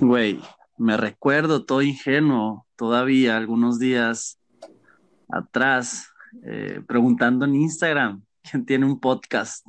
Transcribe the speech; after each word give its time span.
Güey, 0.00 0.40
me 0.76 0.96
recuerdo 0.96 1.64
todo 1.64 1.82
ingenuo 1.82 2.66
todavía 2.76 3.36
algunos 3.36 3.78
días 3.78 4.38
atrás 5.28 6.10
eh, 6.44 6.80
preguntando 6.86 7.44
en 7.44 7.56
Instagram 7.56 8.24
quién 8.42 8.64
tiene 8.64 8.86
un 8.86 9.00
podcast. 9.00 9.66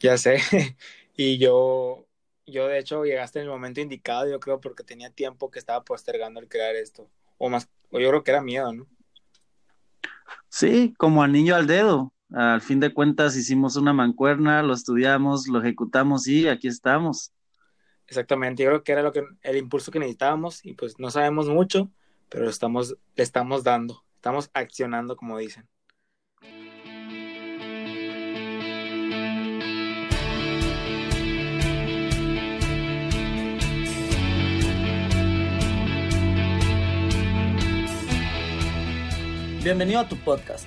Ya 0.00 0.16
sé. 0.18 0.40
Y 1.20 1.36
yo, 1.38 2.06
yo 2.46 2.68
de 2.68 2.78
hecho 2.78 3.02
llegaste 3.02 3.40
en 3.40 3.46
el 3.46 3.50
momento 3.50 3.80
indicado, 3.80 4.30
yo 4.30 4.38
creo, 4.38 4.60
porque 4.60 4.84
tenía 4.84 5.10
tiempo 5.10 5.50
que 5.50 5.58
estaba 5.58 5.82
postergando 5.82 6.38
el 6.38 6.48
crear 6.48 6.76
esto. 6.76 7.10
O 7.38 7.48
más, 7.48 7.68
o 7.90 7.98
yo 7.98 8.08
creo 8.10 8.22
que 8.22 8.30
era 8.30 8.40
miedo, 8.40 8.72
¿no? 8.72 8.86
Sí, 10.48 10.94
como 10.96 11.24
anillo 11.24 11.56
al 11.56 11.66
dedo. 11.66 12.12
Al 12.30 12.60
fin 12.60 12.78
de 12.78 12.94
cuentas 12.94 13.34
hicimos 13.34 13.74
una 13.74 13.92
mancuerna, 13.92 14.62
lo 14.62 14.74
estudiamos, 14.74 15.48
lo 15.48 15.58
ejecutamos 15.58 16.28
y 16.28 16.46
aquí 16.46 16.68
estamos. 16.68 17.32
Exactamente, 18.08 18.62
yo 18.62 18.70
creo 18.70 18.82
que 18.82 18.92
era 18.92 19.02
lo 19.02 19.12
que, 19.12 19.22
el 19.42 19.56
impulso 19.58 19.90
que 19.92 19.98
necesitábamos 19.98 20.64
y 20.64 20.72
pues 20.72 20.98
no 20.98 21.10
sabemos 21.10 21.48
mucho, 21.48 21.90
pero 22.30 22.48
estamos, 22.48 22.96
le 23.14 23.22
estamos 23.22 23.64
dando, 23.64 24.02
estamos 24.14 24.50
accionando 24.54 25.14
como 25.14 25.36
dicen. 25.36 25.68
Bienvenido 39.62 40.00
a 40.00 40.08
tu 40.08 40.16
podcast, 40.16 40.66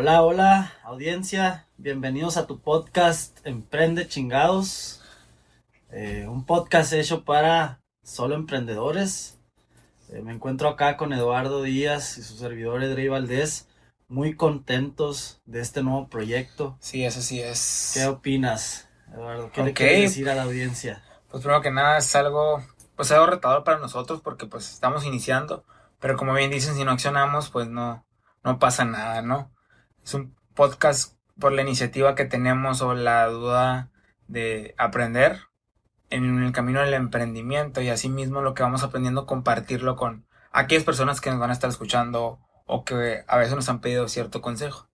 Hola, 0.00 0.22
hola, 0.22 0.74
audiencia. 0.84 1.66
Bienvenidos 1.76 2.36
a 2.36 2.46
tu 2.46 2.60
podcast 2.60 3.44
Emprende 3.44 4.06
Chingados. 4.06 5.02
Eh, 5.90 6.24
un 6.28 6.46
podcast 6.46 6.92
hecho 6.92 7.24
para 7.24 7.80
solo 8.04 8.36
emprendedores. 8.36 9.40
Eh, 10.10 10.22
me 10.22 10.32
encuentro 10.32 10.68
acá 10.68 10.96
con 10.96 11.12
Eduardo 11.12 11.64
Díaz 11.64 12.16
y 12.16 12.22
su 12.22 12.36
servidor 12.36 12.84
Edrey 12.84 13.08
Valdés. 13.08 13.66
Muy 14.06 14.36
contentos 14.36 15.42
de 15.46 15.62
este 15.62 15.82
nuevo 15.82 16.06
proyecto. 16.06 16.76
Sí, 16.78 17.04
eso 17.04 17.20
sí 17.20 17.40
es. 17.40 17.90
¿Qué 17.94 18.06
opinas, 18.06 18.88
Eduardo? 19.12 19.50
¿Qué 19.50 19.64
le 19.64 19.72
quieres 19.72 20.10
decir 20.10 20.30
a 20.30 20.36
la 20.36 20.44
audiencia? 20.44 21.02
Pues 21.28 21.42
primero 21.42 21.60
que 21.60 21.72
nada 21.72 21.98
es 21.98 22.14
algo, 22.14 22.62
pues 22.94 23.10
algo 23.10 23.26
retador 23.26 23.64
para 23.64 23.80
nosotros 23.80 24.20
porque 24.20 24.46
pues 24.46 24.72
estamos 24.72 25.04
iniciando. 25.04 25.64
Pero 25.98 26.16
como 26.16 26.34
bien 26.34 26.52
dicen, 26.52 26.76
si 26.76 26.84
no 26.84 26.92
accionamos, 26.92 27.50
pues 27.50 27.66
no, 27.66 28.06
no 28.44 28.60
pasa 28.60 28.84
nada, 28.84 29.22
¿no? 29.22 29.50
Es 30.08 30.14
un 30.14 30.34
podcast 30.54 31.18
por 31.38 31.52
la 31.52 31.60
iniciativa 31.60 32.14
que 32.14 32.24
tenemos 32.24 32.80
o 32.80 32.94
la 32.94 33.26
duda 33.26 33.90
de 34.26 34.74
aprender 34.78 35.40
en 36.08 36.42
el 36.42 36.50
camino 36.52 36.80
del 36.80 36.94
emprendimiento 36.94 37.82
y 37.82 37.90
asimismo 37.90 38.40
lo 38.40 38.54
que 38.54 38.62
vamos 38.62 38.82
aprendiendo 38.82 39.26
compartirlo 39.26 39.96
con 39.96 40.24
aquellas 40.50 40.84
personas 40.84 41.20
que 41.20 41.28
nos 41.28 41.38
van 41.38 41.50
a 41.50 41.52
estar 41.52 41.68
escuchando 41.68 42.38
o 42.64 42.86
que 42.86 43.22
a 43.28 43.36
veces 43.36 43.54
nos 43.54 43.68
han 43.68 43.82
pedido 43.82 44.08
cierto 44.08 44.40
consejo. 44.40 44.88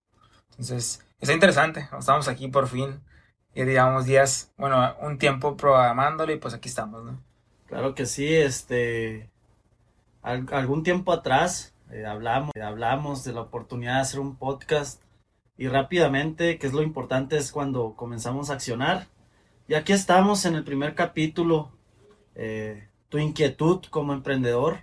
Entonces, 0.51 1.07
está 1.21 1.33
interesante. 1.33 1.89
Estamos 1.97 2.27
aquí 2.27 2.49
por 2.49 2.67
fin. 2.67 3.01
Ya 3.55 3.65
digamos 3.67 4.07
días, 4.07 4.53
bueno, 4.57 4.97
un 5.01 5.19
tiempo 5.19 5.57
programándolo 5.57 6.33
y 6.33 6.39
pues 6.39 6.55
aquí 6.55 6.69
estamos, 6.69 7.05
¿no? 7.05 7.23
Claro 7.69 7.95
que 7.95 8.07
sí, 8.07 8.35
este, 8.35 9.31
algún 10.23 10.83
tiempo 10.83 11.13
atrás 11.13 11.73
eh, 11.95 12.05
hablamos, 12.05 12.51
hablamos 12.61 13.23
de 13.23 13.33
la 13.33 13.43
oportunidad 13.43 13.95
de 13.95 14.01
hacer 14.01 14.19
un 14.19 14.35
podcast 14.35 15.04
y 15.57 15.69
rápidamente, 15.69 16.59
que 16.59 16.67
es 16.67 16.73
lo 16.73 16.83
importante, 16.83 17.37
es 17.37 17.53
cuando 17.53 17.95
comenzamos 17.95 18.51
a 18.51 18.55
accionar. 18.55 19.07
Y 19.69 19.75
aquí 19.75 19.93
estamos 19.93 20.45
en 20.45 20.57
el 20.57 20.65
primer 20.65 20.95
capítulo, 20.95 21.71
eh, 22.35 22.89
tu 23.09 23.19
inquietud 23.19 23.83
como 23.91 24.13
emprendedor, 24.13 24.81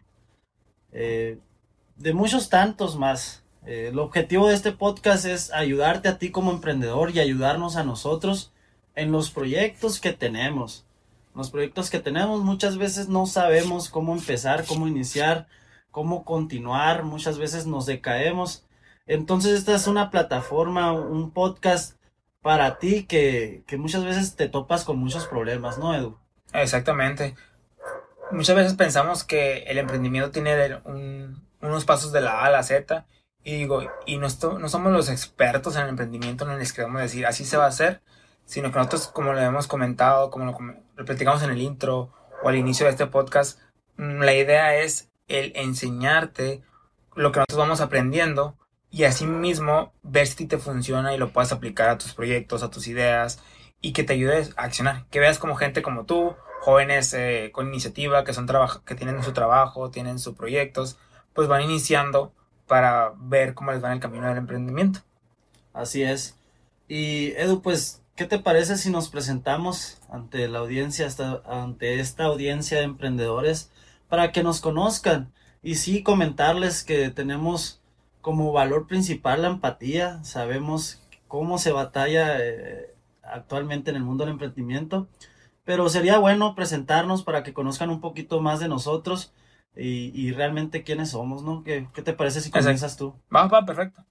eh, 0.91 1.39
de 1.97 2.13
muchos 2.13 2.49
tantos 2.49 2.97
más. 2.97 3.43
Eh, 3.65 3.89
el 3.91 3.99
objetivo 3.99 4.47
de 4.47 4.55
este 4.55 4.71
podcast 4.71 5.25
es 5.25 5.51
ayudarte 5.53 6.07
a 6.07 6.17
ti 6.17 6.31
como 6.31 6.51
emprendedor 6.51 7.11
y 7.11 7.19
ayudarnos 7.19 7.75
a 7.75 7.83
nosotros 7.83 8.51
en 8.95 9.11
los 9.11 9.29
proyectos 9.29 9.99
que 9.99 10.13
tenemos. 10.13 10.85
Los 11.35 11.51
proyectos 11.51 11.89
que 11.89 11.99
tenemos 11.99 12.41
muchas 12.43 12.77
veces 12.77 13.07
no 13.07 13.25
sabemos 13.25 13.89
cómo 13.89 14.13
empezar, 14.13 14.65
cómo 14.65 14.87
iniciar, 14.87 15.47
cómo 15.91 16.25
continuar, 16.25 17.03
muchas 17.03 17.37
veces 17.37 17.67
nos 17.67 17.85
decaemos 17.85 18.65
entonces 19.07 19.57
esta 19.57 19.75
es 19.75 19.87
una 19.87 20.09
plataforma, 20.09 20.91
un 20.93 21.31
podcast 21.31 21.97
para 22.41 22.79
ti 22.79 23.05
que, 23.05 23.63
muchas 23.77 24.03
veces 24.03 24.35
te 24.35 24.49
topas 24.49 24.83
con 24.83 24.97
muchos 24.97 25.27
problemas, 25.27 25.77
¿no, 25.77 25.93
Edu? 25.95 26.17
Exactamente. 26.53 27.35
Muchas 28.31 28.55
veces 28.55 28.73
pensamos 28.73 29.23
que 29.23 29.63
el 29.63 29.77
emprendimiento 29.77 30.31
tiene 30.31 30.79
unos 31.61 31.85
pasos 31.85 32.11
de 32.11 32.21
la 32.21 32.41
A 32.41 32.45
a 32.45 32.51
la 32.51 32.63
Z 32.63 33.05
y 33.43 33.57
digo, 33.57 33.83
y 34.05 34.17
no, 34.17 34.27
no 34.59 34.69
somos 34.69 34.91
los 34.91 35.09
expertos 35.09 35.75
en 35.75 35.83
el 35.83 35.89
emprendimiento, 35.89 36.45
no 36.45 36.57
les 36.57 36.73
queremos 36.73 37.01
decir 37.01 37.25
así 37.25 37.45
se 37.45 37.57
va 37.57 37.65
a 37.65 37.69
hacer, 37.69 38.01
sino 38.45 38.71
que 38.71 38.77
nosotros, 38.77 39.07
como 39.07 39.33
lo 39.33 39.39
hemos 39.39 39.67
comentado, 39.67 40.29
como 40.31 40.45
lo, 40.45 40.57
lo 40.95 41.05
platicamos 41.05 41.43
en 41.43 41.51
el 41.51 41.61
intro 41.61 42.11
o 42.43 42.49
al 42.49 42.55
inicio 42.55 42.85
de 42.85 42.91
este 42.91 43.07
podcast, 43.07 43.59
mm, 43.97 44.21
la 44.21 44.33
idea 44.33 44.75
es 44.75 45.09
el 45.27 45.53
enseñarte 45.55 46.63
lo 47.15 47.31
que 47.31 47.39
nosotros 47.39 47.59
vamos 47.59 47.81
aprendiendo 47.81 48.55
y 48.91 49.05
asimismo 49.05 49.93
ver 50.03 50.27
si 50.27 50.45
te 50.45 50.57
funciona 50.57 51.15
y 51.15 51.17
lo 51.17 51.31
puedas 51.31 51.53
aplicar 51.53 51.89
a 51.89 51.97
tus 51.97 52.13
proyectos, 52.13 52.61
a 52.61 52.69
tus 52.69 52.87
ideas 52.87 53.39
y 53.79 53.93
que 53.93 54.03
te 54.03 54.13
ayudes 54.13 54.53
a 54.57 54.63
accionar. 54.63 55.05
Que 55.09 55.19
veas 55.19 55.39
como 55.39 55.55
gente 55.55 55.81
como 55.81 56.05
tú, 56.05 56.35
jóvenes 56.59 57.13
eh, 57.13 57.49
con 57.53 57.67
iniciativa, 57.67 58.23
que, 58.23 58.33
son 58.33 58.47
que 58.85 58.95
tienen 58.95 59.23
su 59.23 59.31
trabajo, 59.31 59.89
tienen 59.89 60.19
sus 60.19 60.35
proyectos, 60.35 60.97
pues 61.33 61.47
van 61.47 61.63
iniciando 61.63 62.33
para 62.67 63.13
ver 63.17 63.53
cómo 63.53 63.71
les 63.71 63.83
va 63.83 63.87
en 63.87 63.93
el 63.93 63.99
camino 63.99 64.27
del 64.27 64.37
emprendimiento. 64.37 64.99
Así 65.73 66.03
es. 66.03 66.37
Y 66.87 67.31
Edu, 67.37 67.61
pues, 67.61 68.01
¿qué 68.15 68.25
te 68.25 68.39
parece 68.39 68.77
si 68.77 68.89
nos 68.89 69.09
presentamos 69.09 70.01
ante 70.09 70.47
la 70.49 70.59
audiencia, 70.59 71.07
ante 71.45 71.99
esta 71.99 72.25
audiencia 72.25 72.77
de 72.77 72.83
emprendedores, 72.83 73.71
para 74.09 74.31
que 74.31 74.43
nos 74.43 74.59
conozcan? 74.59 75.33
Y 75.63 75.75
sí, 75.75 76.03
comentarles 76.03 76.83
que 76.83 77.09
tenemos 77.09 77.80
como 78.21 78.51
valor 78.51 78.87
principal 78.87 79.41
la 79.41 79.49
empatía. 79.49 80.23
Sabemos 80.23 81.01
cómo 81.27 81.57
se 81.57 81.71
batalla 81.71 82.37
eh, 82.39 82.93
actualmente 83.23 83.89
en 83.89 83.97
el 83.97 84.03
mundo 84.03 84.23
del 84.23 84.33
emprendimiento. 84.33 85.07
Pero 85.63 85.89
sería 85.89 86.17
bueno 86.17 86.55
presentarnos 86.55 87.23
para 87.23 87.43
que 87.43 87.53
conozcan 87.53 87.89
un 87.89 88.01
poquito 88.01 88.41
más 88.41 88.59
de 88.59 88.67
nosotros 88.67 89.33
y, 89.75 90.31
realmente 90.33 90.83
quiénes 90.83 91.11
somos, 91.11 91.43
¿no? 91.43 91.63
¿Qué, 91.63 91.87
te 92.03 92.13
parece 92.13 92.41
si 92.41 92.51
comienzas 92.51 92.97
tú? 92.97 93.15
Va, 93.33 93.47
va, 93.47 93.65
perfecto. 93.65 94.03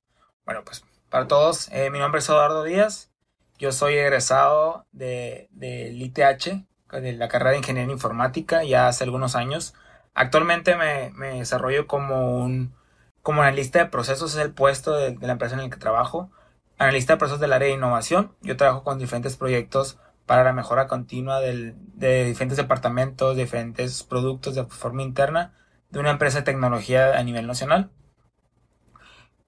Bueno, 0.47 0.63
pues 0.65 0.85
para 1.11 1.27
todos, 1.27 1.69
eh, 1.73 1.91
mi 1.91 1.99
nombre 1.99 2.21
es 2.21 2.29
Eduardo 2.29 2.65
Díaz. 2.65 3.11
Yo 3.59 3.73
soy 3.73 3.95
egresado 3.95 4.87
de, 4.93 5.49
del 5.51 6.01
ITH, 6.01 6.65
de 6.93 7.13
la 7.13 7.29
carrera 7.29 7.51
de 7.51 7.59
Ingeniería 7.59 7.93
Informática, 7.93 8.65
ya 8.65 8.89
hace 8.89 9.05
algunos 9.05 9.37
años. 9.37 9.75
Actualmente 10.15 10.77
me, 10.77 11.11
me 11.11 11.39
desarrollo 11.41 11.87
como 11.87 12.39
un 12.39 12.73
como 13.23 13.43
analista 13.43 13.79
de 13.79 13.87
procesos 13.87 14.35
es 14.35 14.41
el 14.41 14.53
puesto 14.53 14.97
de, 14.97 15.17
la 15.21 15.33
empresa 15.33 15.55
en 15.55 15.61
el 15.61 15.71
que 15.71 15.77
trabajo. 15.77 16.31
Analista 16.79 17.15
de 17.15 17.19
procesos 17.19 17.41
del 17.41 17.53
área 17.53 17.69
de 17.69 17.75
innovación. 17.75 18.35
Yo 18.41 18.57
trabajo 18.57 18.83
con 18.83 18.99
diferentes 18.99 19.37
proyectos 19.37 19.99
para 20.27 20.45
la 20.45 20.53
mejora 20.53 20.87
continua 20.87 21.41
de 21.41 21.75
diferentes 22.25 22.57
departamentos, 22.57 23.37
diferentes 23.37 24.03
productos 24.05 24.55
de 24.55 24.65
forma 24.65 25.03
interna 25.03 25.55
de 25.91 25.99
una 25.99 26.11
empresa 26.11 26.39
de 26.39 26.45
tecnología 26.45 27.19
a 27.19 27.23
nivel 27.23 27.47
nacional. 27.47 27.91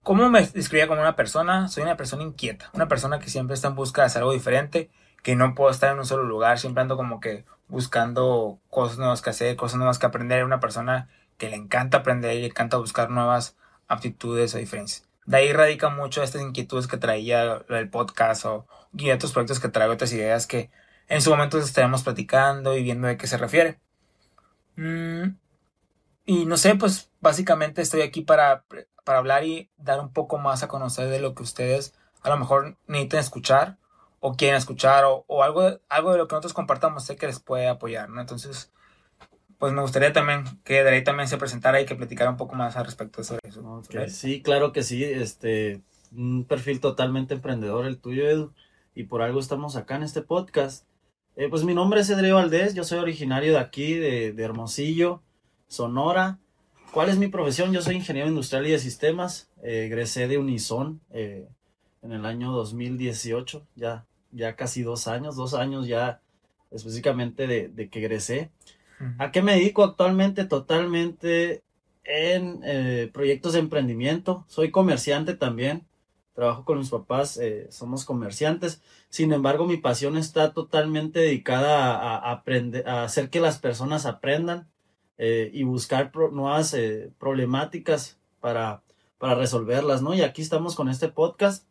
¿Cómo 0.02 0.28
me 0.28 0.44
describía 0.44 0.88
como 0.88 1.00
una 1.00 1.14
persona? 1.14 1.69
Soy 1.69 1.84
una 1.84 1.96
persona 1.96 2.24
inquieta, 2.24 2.70
una 2.74 2.88
persona 2.88 3.20
que 3.20 3.30
siempre 3.30 3.54
está 3.54 3.69
en 3.69 3.76
busca 3.76 4.02
de 4.02 4.06
hacer 4.06 4.22
algo 4.22 4.32
diferente, 4.32 4.90
que 5.22 5.36
no 5.36 5.54
puedo 5.54 5.70
estar 5.70 5.92
en 5.92 6.00
un 6.00 6.06
solo 6.06 6.24
lugar, 6.24 6.58
siempre 6.58 6.82
ando 6.82 6.96
como 6.96 7.20
que 7.20 7.44
buscando 7.69 8.58
cosas 8.69 8.98
nuevas 8.98 9.22
que 9.22 9.30
hacer, 9.30 9.54
cosas 9.54 9.78
nuevas 9.78 10.00
que 10.00 10.06
aprender, 10.06 10.44
una 10.44 10.58
persona 10.58 11.08
que 11.38 11.48
le 11.48 11.56
encanta 11.56 11.98
aprender 11.98 12.36
y 12.36 12.40
le 12.40 12.46
encanta 12.48 12.78
buscar 12.78 13.10
nuevas 13.10 13.56
aptitudes 13.88 14.55
o 14.55 14.58
diferencias. 14.58 15.08
de 15.26 15.37
ahí 15.37 15.52
radica 15.52 15.88
mucho 15.88 16.23
estas 16.23 16.43
inquietudes 16.43 16.87
que 16.88 16.96
traía 16.96 17.64
el 17.69 17.90
podcast 17.90 18.44
o 18.46 18.67
y 18.96 19.11
otros 19.11 19.32
proyectos 19.32 19.61
que 19.61 19.69
traigo, 19.69 19.94
otras 19.94 20.12
ideas 20.12 20.46
que 20.46 20.70
en 21.08 21.23
su 21.23 21.31
momento 21.31 21.58
estaremos 21.58 22.02
platicando 22.02 22.76
y 22.76 22.82
viendo 22.82 23.08
de 23.08 23.17
qué 23.17 23.26
se 23.26 23.38
refiere. 23.38 23.81
Mm, 24.76 25.37
y 26.25 26.46
no 26.46 26.56
sé, 26.56 26.75
pues 26.75 27.11
básicamente 27.20 27.82
estoy 27.82 28.02
aquí 28.02 28.23
para, 28.23 28.64
para 29.05 29.19
hablar 29.19 29.44
y 29.44 29.70
dar 29.76 30.00
un 30.00 30.12
poco 30.12 30.38
más 30.38 30.62
a 30.62 30.69
conocer 30.69 31.08
de 31.08 31.20
lo 31.20 31.34
que 31.34 31.43
ustedes 31.43 31.94
a 32.23 32.31
lo 32.31 32.37
mejor 32.37 32.76
necesitan 32.87 33.20
escuchar 33.20 33.79
o 34.20 34.37
quieren 34.37 34.56
escuchar 34.56 35.05
o, 35.05 35.25
o 35.26 35.43
algo, 35.43 35.81
algo 35.88 36.12
de 36.12 36.19
lo 36.19 36.29
que 36.29 36.34
nosotros 36.34 36.52
compartamos 36.52 37.05
sé 37.05 37.17
que 37.17 37.26
les 37.26 37.40
puede 37.40 37.69
apoyar, 37.69 38.08
¿no? 38.08 38.20
Entonces, 38.20 38.73
pues 39.62 39.72
me 39.72 39.82
gustaría 39.82 40.12
también 40.12 40.42
que 40.64 40.80
ahí 40.80 41.04
también 41.04 41.28
se 41.28 41.38
presentara 41.38 41.80
y 41.80 41.86
que 41.86 41.94
platicara 41.94 42.28
un 42.28 42.36
poco 42.36 42.56
más 42.56 42.76
al 42.76 42.84
respecto 42.84 43.22
sobre 43.22 43.48
eso. 43.48 43.80
Sí, 44.08 44.42
claro 44.42 44.72
que 44.72 44.82
sí, 44.82 45.04
este, 45.04 45.80
un 46.10 46.44
perfil 46.46 46.80
totalmente 46.80 47.34
emprendedor 47.34 47.86
el 47.86 47.98
tuyo, 47.98 48.28
Edu, 48.28 48.52
y 48.96 49.04
por 49.04 49.22
algo 49.22 49.38
estamos 49.38 49.76
acá 49.76 49.94
en 49.94 50.02
este 50.02 50.20
podcast. 50.20 50.84
Eh, 51.36 51.48
pues 51.48 51.62
mi 51.62 51.74
nombre 51.74 52.00
es 52.00 52.10
Edrio 52.10 52.34
Valdés, 52.34 52.74
yo 52.74 52.82
soy 52.82 52.98
originario 52.98 53.52
de 53.52 53.60
aquí, 53.60 53.94
de, 53.94 54.32
de, 54.32 54.42
Hermosillo, 54.42 55.22
Sonora. 55.68 56.40
¿Cuál 56.90 57.10
es 57.10 57.18
mi 57.18 57.28
profesión? 57.28 57.72
Yo 57.72 57.82
soy 57.82 57.94
ingeniero 57.94 58.28
industrial 58.28 58.66
y 58.66 58.72
de 58.72 58.80
sistemas, 58.80 59.48
eh, 59.62 59.84
egresé 59.86 60.26
de 60.26 60.38
Unison 60.38 61.00
eh, 61.12 61.46
en 62.02 62.10
el 62.10 62.26
año 62.26 62.50
2018, 62.50 63.64
ya, 63.76 64.06
ya 64.32 64.56
casi 64.56 64.82
dos 64.82 65.06
años, 65.06 65.36
dos 65.36 65.54
años 65.54 65.86
ya 65.86 66.20
específicamente 66.72 67.46
de, 67.46 67.68
de 67.68 67.88
que 67.88 68.00
egresé. 68.00 68.50
¿A 69.19 69.31
qué 69.31 69.43
me 69.43 69.54
dedico 69.54 69.84
actualmente? 69.84 70.44
Totalmente 70.44 71.62
en 72.04 72.60
eh, 72.64 73.10
proyectos 73.12 73.52
de 73.54 73.60
emprendimiento. 73.60 74.44
Soy 74.49 74.70
comerciante 74.70 75.34
también. 75.34 75.87
Trabajo 76.34 76.64
con 76.64 76.78
mis 76.78 76.88
papás, 76.88 77.37
eh, 77.37 77.66
somos 77.70 78.04
comerciantes. 78.04 78.81
Sin 79.10 79.32
embargo, 79.32 79.66
mi 79.66 79.76
pasión 79.76 80.16
está 80.16 80.52
totalmente 80.52 81.20
dedicada 81.20 81.94
a, 81.94 82.32
aprender, 82.32 82.88
a 82.88 83.04
hacer 83.04 83.28
que 83.28 83.40
las 83.40 83.58
personas 83.58 84.06
aprendan 84.06 84.69
eh, 85.19 85.50
y 85.52 85.64
buscar 85.64 86.10
nuevas 86.32 86.75
problemáticas 87.19 88.19
para, 88.40 88.82
para 89.19 89.34
resolverlas, 89.34 90.00
¿no? 90.00 90.14
Y 90.14 90.22
aquí 90.22 90.40
estamos 90.40 90.75
con 90.75 90.88
este 90.88 91.08
podcast. 91.08 91.66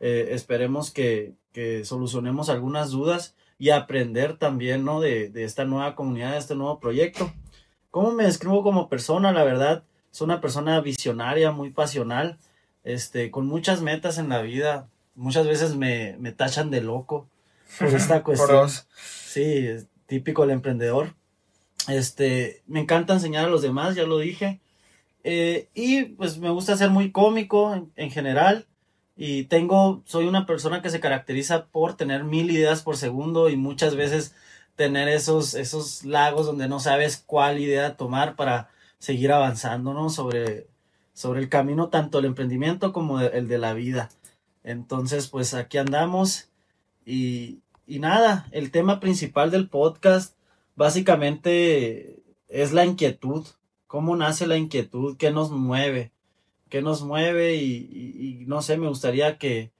esperemos 0.00 0.90
que, 0.90 1.34
que 1.52 1.84
solucionemos 1.84 2.50
algunas 2.50 2.90
dudas 2.90 3.34
y 3.62 3.70
aprender 3.70 4.38
también, 4.38 4.84
¿no? 4.84 5.00
De, 5.00 5.28
de, 5.28 5.44
esta 5.44 5.64
nueva 5.64 5.94
comunidad, 5.94 6.32
de 6.32 6.38
este 6.38 6.56
nuevo 6.56 6.80
proyecto. 6.80 7.32
¿Cómo 7.92 8.10
me 8.10 8.24
describo 8.24 8.64
como 8.64 8.88
persona? 8.88 9.30
La 9.30 9.44
verdad, 9.44 9.84
soy 10.10 10.24
una 10.24 10.40
persona 10.40 10.80
visionaria, 10.80 11.52
muy 11.52 11.70
pasional, 11.70 12.40
este, 12.82 13.30
con 13.30 13.46
muchas 13.46 13.80
metas 13.80 14.18
en 14.18 14.30
la 14.30 14.42
vida. 14.42 14.88
Muchas 15.14 15.46
veces 15.46 15.76
me, 15.76 16.16
me 16.18 16.32
tachan 16.32 16.72
de 16.72 16.80
loco 16.80 17.28
por 17.78 17.86
esta 17.94 18.24
cuestión. 18.24 18.68
sí, 18.96 19.64
es 19.68 19.86
típico 20.06 20.42
el 20.42 20.50
emprendedor. 20.50 21.14
Este, 21.86 22.62
me 22.66 22.80
encanta 22.80 23.12
enseñar 23.14 23.44
a 23.44 23.48
los 23.48 23.62
demás, 23.62 23.94
ya 23.94 24.02
lo 24.02 24.18
dije. 24.18 24.58
Eh, 25.22 25.68
y 25.72 26.06
pues 26.06 26.38
me 26.38 26.50
gusta 26.50 26.76
ser 26.76 26.90
muy 26.90 27.12
cómico 27.12 27.72
en, 27.72 27.92
en 27.94 28.10
general 28.10 28.66
y 29.16 29.44
tengo, 29.44 30.02
soy 30.06 30.26
una 30.26 30.46
persona 30.46 30.82
que 30.82 30.90
se 30.90 31.00
caracteriza 31.00 31.66
por 31.66 31.96
tener 31.96 32.24
mil 32.24 32.50
ideas 32.50 32.82
por 32.82 32.96
segundo 32.96 33.48
y 33.48 33.56
muchas 33.56 33.94
veces 33.94 34.34
tener 34.74 35.08
esos, 35.08 35.54
esos 35.54 36.04
lagos 36.04 36.46
donde 36.46 36.68
no 36.68 36.80
sabes 36.80 37.22
cuál 37.26 37.60
idea 37.60 37.96
tomar 37.96 38.36
para 38.36 38.70
seguir 38.98 39.32
avanzando, 39.32 39.92
¿no? 39.92 40.08
Sobre, 40.08 40.66
sobre 41.12 41.40
el 41.40 41.48
camino 41.48 41.88
tanto 41.88 42.18
el 42.18 42.24
emprendimiento 42.24 42.92
como 42.92 43.20
el 43.20 43.48
de 43.48 43.58
la 43.58 43.74
vida. 43.74 44.08
Entonces, 44.64 45.28
pues 45.28 45.54
aquí 45.54 45.78
andamos 45.78 46.48
y, 47.04 47.60
y 47.86 47.98
nada, 47.98 48.46
el 48.52 48.70
tema 48.70 49.00
principal 49.00 49.50
del 49.50 49.68
podcast 49.68 50.36
básicamente 50.74 52.22
es 52.48 52.72
la 52.72 52.86
inquietud, 52.86 53.46
cómo 53.86 54.16
nace 54.16 54.46
la 54.46 54.56
inquietud, 54.56 55.16
qué 55.18 55.30
nos 55.30 55.50
mueve 55.50 56.12
qué 56.72 56.80
nos 56.80 57.02
mueve 57.02 57.56
y, 57.56 58.44
no 58.46 58.62
sé, 58.62 58.78
me 58.78 58.88
gustaría 58.88 59.36
que, 59.36 59.70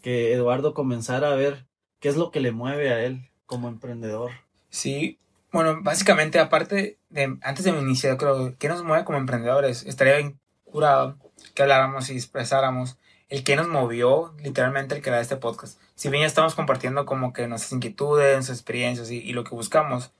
que 0.00 0.32
Eduardo 0.32 0.74
comenzara 0.74 1.32
a 1.32 1.34
ver 1.34 1.66
qué 1.98 2.08
es 2.08 2.16
lo 2.16 2.30
que 2.30 2.38
le 2.38 2.52
mueve 2.52 2.92
a 2.92 3.02
él 3.02 3.28
como 3.46 3.66
emprendedor. 3.66 4.30
Sí, 4.70 5.18
bueno, 5.50 5.82
básicamente, 5.82 6.38
aparte 6.38 7.00
de, 7.10 7.36
antes 7.42 7.64
de 7.64 7.72
iniciar, 7.72 8.16
creo, 8.16 8.54
¿qué 8.60 8.68
nos 8.68 8.84
mueve 8.84 9.04
como 9.04 9.18
emprendedores? 9.18 9.84
Estaría 9.86 10.18
bien 10.18 10.38
curado 10.62 11.18
que 11.52 11.62
habláramos 11.62 12.10
y 12.10 12.12
expresáramos 12.12 12.96
el 13.28 13.42
que 13.42 13.56
nos 13.56 13.66
movió, 13.66 14.32
literalmente, 14.38 14.94
el 14.94 15.02
crear 15.02 15.20
este 15.20 15.36
podcast. 15.36 15.80
Si 15.96 16.10
bien 16.10 16.20
ya 16.20 16.28
estamos 16.28 16.54
compartiendo 16.54 17.06
como 17.06 17.32
que 17.32 17.48
nuestras 17.48 17.72
inquietudes, 17.72 18.34
nuestras 18.36 18.58
experiencias 18.58 19.10
y, 19.10 19.18
y 19.18 19.32
lo 19.32 19.42
que 19.42 19.50
buscamos, 19.50 20.12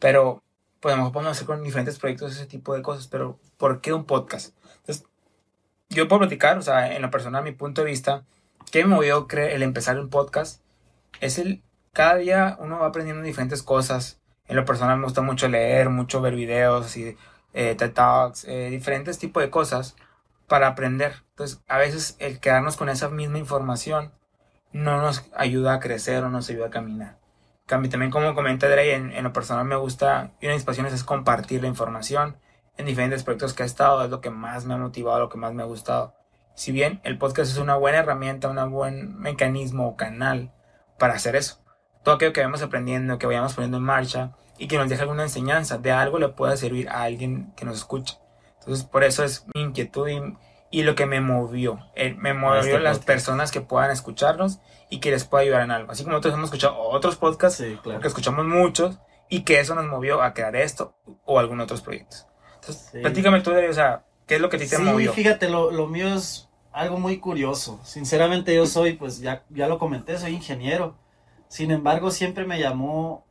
pero 0.00 0.42
podemos, 0.80 1.12
podemos 1.12 1.36
hacer 1.36 1.46
con 1.46 1.62
diferentes 1.62 2.00
proyectos 2.00 2.32
ese 2.32 2.46
tipo 2.46 2.74
de 2.74 2.82
cosas, 2.82 3.06
pero 3.06 3.38
¿por 3.56 3.80
qué 3.80 3.92
un 3.92 4.06
podcast? 4.06 4.57
Yo 5.90 6.06
puedo 6.06 6.20
platicar, 6.20 6.58
o 6.58 6.62
sea, 6.62 6.94
en 6.94 7.02
la 7.02 7.10
persona, 7.10 7.38
a 7.38 7.42
mi 7.42 7.52
punto 7.52 7.82
de 7.82 7.90
vista, 7.90 8.24
que 8.70 8.84
me 8.84 8.94
movió 8.94 9.26
el 9.30 9.62
empezar 9.62 9.98
un 9.98 10.10
podcast 10.10 10.60
es 11.20 11.38
el, 11.38 11.62
cada 11.92 12.16
día 12.16 12.56
uno 12.60 12.78
va 12.78 12.88
aprendiendo 12.88 13.22
diferentes 13.22 13.62
cosas. 13.62 14.20
En 14.46 14.56
lo 14.56 14.64
personal 14.64 14.98
me 14.98 15.04
gusta 15.04 15.22
mucho 15.22 15.48
leer, 15.48 15.88
mucho 15.88 16.20
ver 16.20 16.34
videos, 16.34 16.86
así, 16.86 17.16
eh, 17.54 17.74
TED 17.74 17.92
Talks, 17.92 18.44
eh, 18.44 18.68
diferentes 18.70 19.18
tipos 19.18 19.42
de 19.42 19.50
cosas 19.50 19.96
para 20.46 20.68
aprender. 20.68 21.22
Entonces, 21.30 21.62
a 21.68 21.78
veces 21.78 22.16
el 22.18 22.38
quedarnos 22.38 22.76
con 22.76 22.88
esa 22.88 23.08
misma 23.08 23.38
información 23.38 24.12
no 24.72 25.00
nos 25.00 25.24
ayuda 25.34 25.74
a 25.74 25.80
crecer 25.80 26.22
o 26.24 26.28
nos 26.28 26.50
ayuda 26.50 26.66
a 26.66 26.70
caminar. 26.70 27.18
También, 27.66 28.10
como 28.10 28.34
comenta 28.34 28.68
Dre, 28.68 28.94
en, 28.94 29.12
en 29.12 29.24
lo 29.24 29.32
personal 29.32 29.64
me 29.64 29.76
gusta, 29.76 30.32
y 30.40 30.46
una 30.46 30.52
de 30.52 30.58
mis 30.58 30.64
pasiones 30.64 30.92
es 30.92 31.04
compartir 31.04 31.62
la 31.62 31.68
información 31.68 32.36
en 32.78 32.86
diferentes 32.86 33.24
proyectos 33.24 33.52
que 33.52 33.64
he 33.64 33.66
estado, 33.66 34.02
es 34.04 34.10
lo 34.10 34.20
que 34.20 34.30
más 34.30 34.64
me 34.64 34.74
ha 34.74 34.78
motivado, 34.78 35.18
lo 35.18 35.28
que 35.28 35.36
más 35.36 35.52
me 35.52 35.62
ha 35.62 35.66
gustado. 35.66 36.14
Si 36.54 36.72
bien 36.72 37.00
el 37.04 37.18
podcast 37.18 37.52
es 37.52 37.58
una 37.58 37.76
buena 37.76 37.98
herramienta, 37.98 38.48
un 38.48 38.72
buen 38.72 39.18
mecanismo 39.18 39.88
o 39.88 39.96
canal 39.96 40.52
para 40.98 41.14
hacer 41.14 41.36
eso, 41.36 41.60
todo 42.02 42.14
aquello 42.14 42.32
que 42.32 42.40
vayamos 42.40 42.62
aprendiendo, 42.62 43.18
que 43.18 43.26
vayamos 43.26 43.54
poniendo 43.54 43.76
en 43.76 43.82
marcha 43.82 44.32
y 44.58 44.68
que 44.68 44.78
nos 44.78 44.88
deje 44.88 45.02
alguna 45.02 45.24
enseñanza, 45.24 45.78
de 45.78 45.92
algo 45.92 46.18
le 46.18 46.28
pueda 46.28 46.56
servir 46.56 46.88
a 46.88 47.02
alguien 47.02 47.52
que 47.56 47.64
nos 47.64 47.76
escuche. 47.76 48.18
Entonces, 48.60 48.84
por 48.84 49.04
eso 49.04 49.24
es 49.24 49.44
mi 49.54 49.62
inquietud 49.62 50.08
y, 50.70 50.82
lo 50.82 50.94
que 50.94 51.06
me 51.06 51.20
movió. 51.20 51.78
Me 52.16 52.34
movió 52.34 52.60
este 52.60 52.80
las 52.80 52.98
personas 52.98 53.50
que 53.50 53.60
puedan 53.60 53.90
escucharnos 53.90 54.60
y 54.90 55.00
que 55.00 55.10
les 55.10 55.24
pueda 55.24 55.42
ayudar 55.42 55.62
en 55.62 55.70
algo. 55.70 55.92
Así 55.92 56.02
como 56.02 56.12
nosotros 56.12 56.34
hemos 56.34 56.46
escuchado 56.48 56.78
otros 56.78 57.16
podcasts, 57.16 57.58
sí, 57.58 57.78
claro. 57.82 57.98
porque 57.98 58.08
escuchamos 58.08 58.46
muchos, 58.46 58.98
y 59.28 59.42
que 59.42 59.60
eso 59.60 59.74
nos 59.74 59.86
movió 59.86 60.22
a 60.22 60.32
crear 60.34 60.56
esto 60.56 60.94
o 61.24 61.38
algún 61.38 61.60
otros 61.60 61.80
proyectos. 61.80 62.27
Platícame 62.92 63.40
tú, 63.40 63.52
o 63.52 63.72
sea, 63.72 64.04
¿qué 64.26 64.36
es 64.36 64.40
lo 64.40 64.48
que 64.48 64.58
te, 64.58 64.66
te 64.66 64.78
movió? 64.78 65.12
fíjate, 65.12 65.48
lo, 65.48 65.70
lo, 65.70 65.86
mío 65.86 66.14
es 66.14 66.48
algo 66.72 66.98
muy 66.98 67.18
curioso. 67.18 67.80
Sinceramente 67.84 68.54
yo 68.54 68.66
soy, 68.66 68.94
pues 68.94 69.20
ya, 69.20 69.44
ya 69.50 69.66
lo 69.68 69.78
comenté, 69.78 70.18
soy 70.18 70.34
ingeniero. 70.34 70.96
Sin 71.48 71.70
embargo, 71.70 72.10
siempre 72.10 72.44
me 72.44 72.58
llamó 72.58 73.26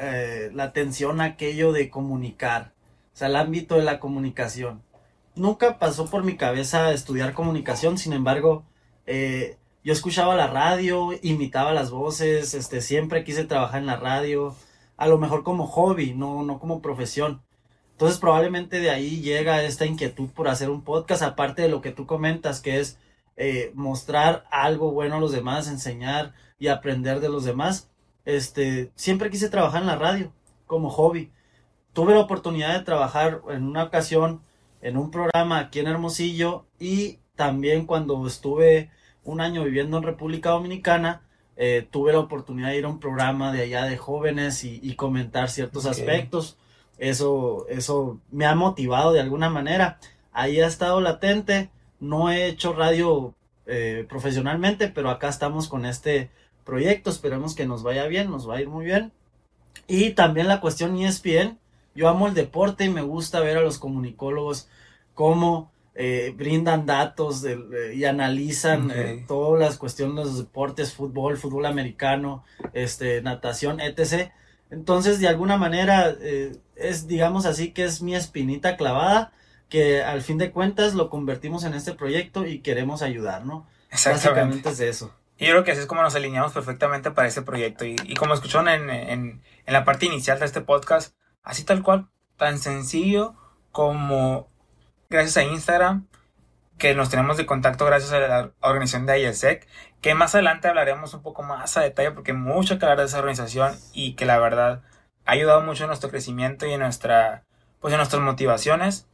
eh, 0.00 0.50
la 0.54 0.64
atención 0.64 1.20
aquello 1.20 1.72
de 1.72 1.90
comunicar, 1.90 2.72
o 3.14 3.16
sea, 3.16 3.28
el 3.28 3.36
ámbito 3.36 3.76
de 3.76 3.82
la 3.82 3.98
comunicación. 3.98 4.82
Nunca 5.34 5.78
pasó 5.78 6.06
por 6.06 6.22
mi 6.22 6.36
cabeza 6.36 6.92
estudiar 6.92 7.32
comunicación, 7.32 7.96
sin 7.96 8.12
embargo, 8.12 8.64
eh, 9.06 9.56
yo 9.82 9.92
escuchaba 9.92 10.34
la 10.36 10.48
radio, 10.48 11.10
imitaba 11.22 11.72
las 11.72 11.90
voces, 11.90 12.52
este, 12.52 12.82
siempre 12.82 13.24
quise 13.24 13.44
trabajar 13.44 13.80
en 13.80 13.86
la 13.86 13.96
radio, 13.96 14.54
a 14.98 15.06
lo 15.06 15.16
mejor 15.16 15.44
como 15.44 15.66
hobby, 15.66 16.12
no, 16.12 16.42
no 16.42 16.58
como 16.58 16.82
profesión. 16.82 17.42
Entonces 18.00 18.18
probablemente 18.18 18.80
de 18.80 18.88
ahí 18.88 19.20
llega 19.20 19.62
esta 19.62 19.84
inquietud 19.84 20.30
por 20.30 20.48
hacer 20.48 20.70
un 20.70 20.80
podcast, 20.80 21.20
aparte 21.20 21.60
de 21.60 21.68
lo 21.68 21.82
que 21.82 21.90
tú 21.90 22.06
comentas, 22.06 22.62
que 22.62 22.80
es 22.80 22.98
eh, 23.36 23.72
mostrar 23.74 24.46
algo 24.50 24.90
bueno 24.90 25.16
a 25.16 25.20
los 25.20 25.32
demás, 25.32 25.68
enseñar 25.68 26.32
y 26.58 26.68
aprender 26.68 27.20
de 27.20 27.28
los 27.28 27.44
demás. 27.44 27.90
Este, 28.24 28.90
siempre 28.94 29.28
quise 29.28 29.50
trabajar 29.50 29.82
en 29.82 29.88
la 29.88 29.96
radio 29.96 30.32
como 30.66 30.88
hobby. 30.88 31.30
Tuve 31.92 32.14
la 32.14 32.20
oportunidad 32.20 32.72
de 32.72 32.86
trabajar 32.86 33.42
en 33.50 33.64
una 33.64 33.84
ocasión 33.84 34.40
en 34.80 34.96
un 34.96 35.10
programa 35.10 35.58
aquí 35.58 35.80
en 35.80 35.88
Hermosillo 35.88 36.64
y 36.78 37.18
también 37.36 37.84
cuando 37.84 38.26
estuve 38.26 38.90
un 39.24 39.42
año 39.42 39.62
viviendo 39.62 39.98
en 39.98 40.04
República 40.04 40.48
Dominicana, 40.48 41.20
eh, 41.54 41.86
tuve 41.90 42.14
la 42.14 42.20
oportunidad 42.20 42.70
de 42.70 42.78
ir 42.78 42.86
a 42.86 42.88
un 42.88 42.98
programa 42.98 43.52
de 43.52 43.64
allá 43.64 43.84
de 43.84 43.98
jóvenes 43.98 44.64
y, 44.64 44.94
comentar 44.94 45.50
ciertos 45.50 45.84
aspectos 45.84 46.56
eso, 47.00 47.66
eso 47.70 48.20
me 48.30 48.44
ha 48.44 48.54
motivado 48.54 49.12
de 49.12 49.20
alguna 49.20 49.48
manera. 49.48 49.98
Ahí 50.32 50.60
ha 50.60 50.66
estado 50.66 51.00
latente. 51.00 51.70
No 51.98 52.30
he 52.30 52.46
hecho 52.46 52.74
radio 52.74 53.34
eh, 53.66 54.06
profesionalmente, 54.08 54.88
pero 54.88 55.10
acá 55.10 55.28
estamos 55.28 55.66
con 55.66 55.86
este 55.86 56.30
proyecto. 56.64 57.08
Esperamos 57.08 57.54
que 57.54 57.66
nos 57.66 57.82
vaya 57.82 58.06
bien, 58.06 58.30
nos 58.30 58.48
va 58.48 58.56
a 58.56 58.60
ir 58.60 58.68
muy 58.68 58.84
bien. 58.84 59.12
Y 59.88 60.10
también 60.10 60.46
la 60.46 60.60
cuestión 60.60 60.96
ESPN. 60.98 61.58
Yo 61.94 62.08
amo 62.08 62.28
el 62.28 62.34
deporte 62.34 62.84
y 62.84 62.90
me 62.90 63.02
gusta 63.02 63.40
ver 63.40 63.56
a 63.56 63.62
los 63.62 63.78
comunicólogos 63.78 64.68
cómo 65.14 65.72
eh, 65.94 66.34
brindan 66.36 66.86
datos 66.86 67.44
y 67.94 68.04
analizan 68.04 68.92
todas 69.26 69.58
las 69.58 69.76
cuestiones 69.76 70.16
de 70.16 70.24
los 70.24 70.38
deportes, 70.38 70.92
fútbol, 70.92 71.36
fútbol 71.36 71.66
americano, 71.66 72.44
este, 72.74 73.20
natación, 73.22 73.80
etc. 73.80 74.30
Entonces, 74.70 75.18
de 75.18 75.28
alguna 75.28 75.56
manera, 75.56 76.14
es, 76.76 77.06
digamos 77.06 77.46
así, 77.46 77.72
que 77.72 77.84
es 77.84 78.02
mi 78.02 78.14
espinita 78.14 78.76
clavada, 78.76 79.32
que 79.68 80.02
al 80.02 80.22
fin 80.22 80.38
de 80.38 80.50
cuentas 80.50 80.94
lo 80.94 81.10
convertimos 81.10 81.64
en 81.64 81.74
este 81.74 81.92
proyecto 81.94 82.46
y 82.46 82.60
queremos 82.60 83.02
ayudar, 83.02 83.44
¿no? 83.44 83.66
Básicamente 83.90 84.68
es 84.70 84.80
eso. 84.80 85.14
Y 85.38 85.46
yo 85.46 85.52
creo 85.52 85.64
que 85.64 85.72
así 85.72 85.80
es 85.80 85.86
como 85.86 86.02
nos 86.02 86.14
alineamos 86.14 86.52
perfectamente 86.52 87.10
para 87.10 87.26
este 87.26 87.42
proyecto. 87.42 87.84
Y, 87.86 88.14
como 88.14 88.34
escucharon 88.34 88.68
en, 88.68 88.90
en, 88.90 89.42
en, 89.66 89.72
la 89.72 89.84
parte 89.84 90.06
inicial 90.06 90.38
de 90.38 90.44
este 90.44 90.60
podcast, 90.60 91.14
así 91.42 91.64
tal 91.64 91.82
cual, 91.82 92.08
tan 92.36 92.58
sencillo 92.58 93.34
como 93.72 94.50
gracias 95.08 95.38
a 95.38 95.44
Instagram, 95.44 96.08
que 96.80 96.94
nos 96.94 97.10
tenemos 97.10 97.36
de 97.36 97.46
contacto 97.46 97.84
gracias 97.84 98.10
a 98.12 98.18
la 98.18 98.52
organización 98.60 99.06
de 99.06 99.20
IESEC, 99.20 99.68
que 100.00 100.14
más 100.14 100.34
adelante 100.34 100.66
hablaremos 100.66 101.14
un 101.14 101.22
poco 101.22 101.42
más 101.42 101.76
a 101.76 101.82
detalle 101.82 102.10
porque 102.10 102.32
mucho 102.32 102.78
que 102.78 102.86
hablar 102.86 102.98
de 102.98 103.04
esa 103.04 103.18
organización 103.18 103.78
y 103.92 104.14
que 104.14 104.24
la 104.26 104.38
verdad 104.38 104.82
ha 105.26 105.32
ayudado 105.32 105.60
mucho 105.60 105.84
en 105.84 105.88
nuestro 105.88 106.10
crecimiento 106.10 106.66
y 106.66 106.72
en 106.72 106.80
nuestra 106.80 107.44
pues 107.80 107.92
en 107.92 107.98
nuestras 107.98 108.22
motivaciones, 108.22 109.06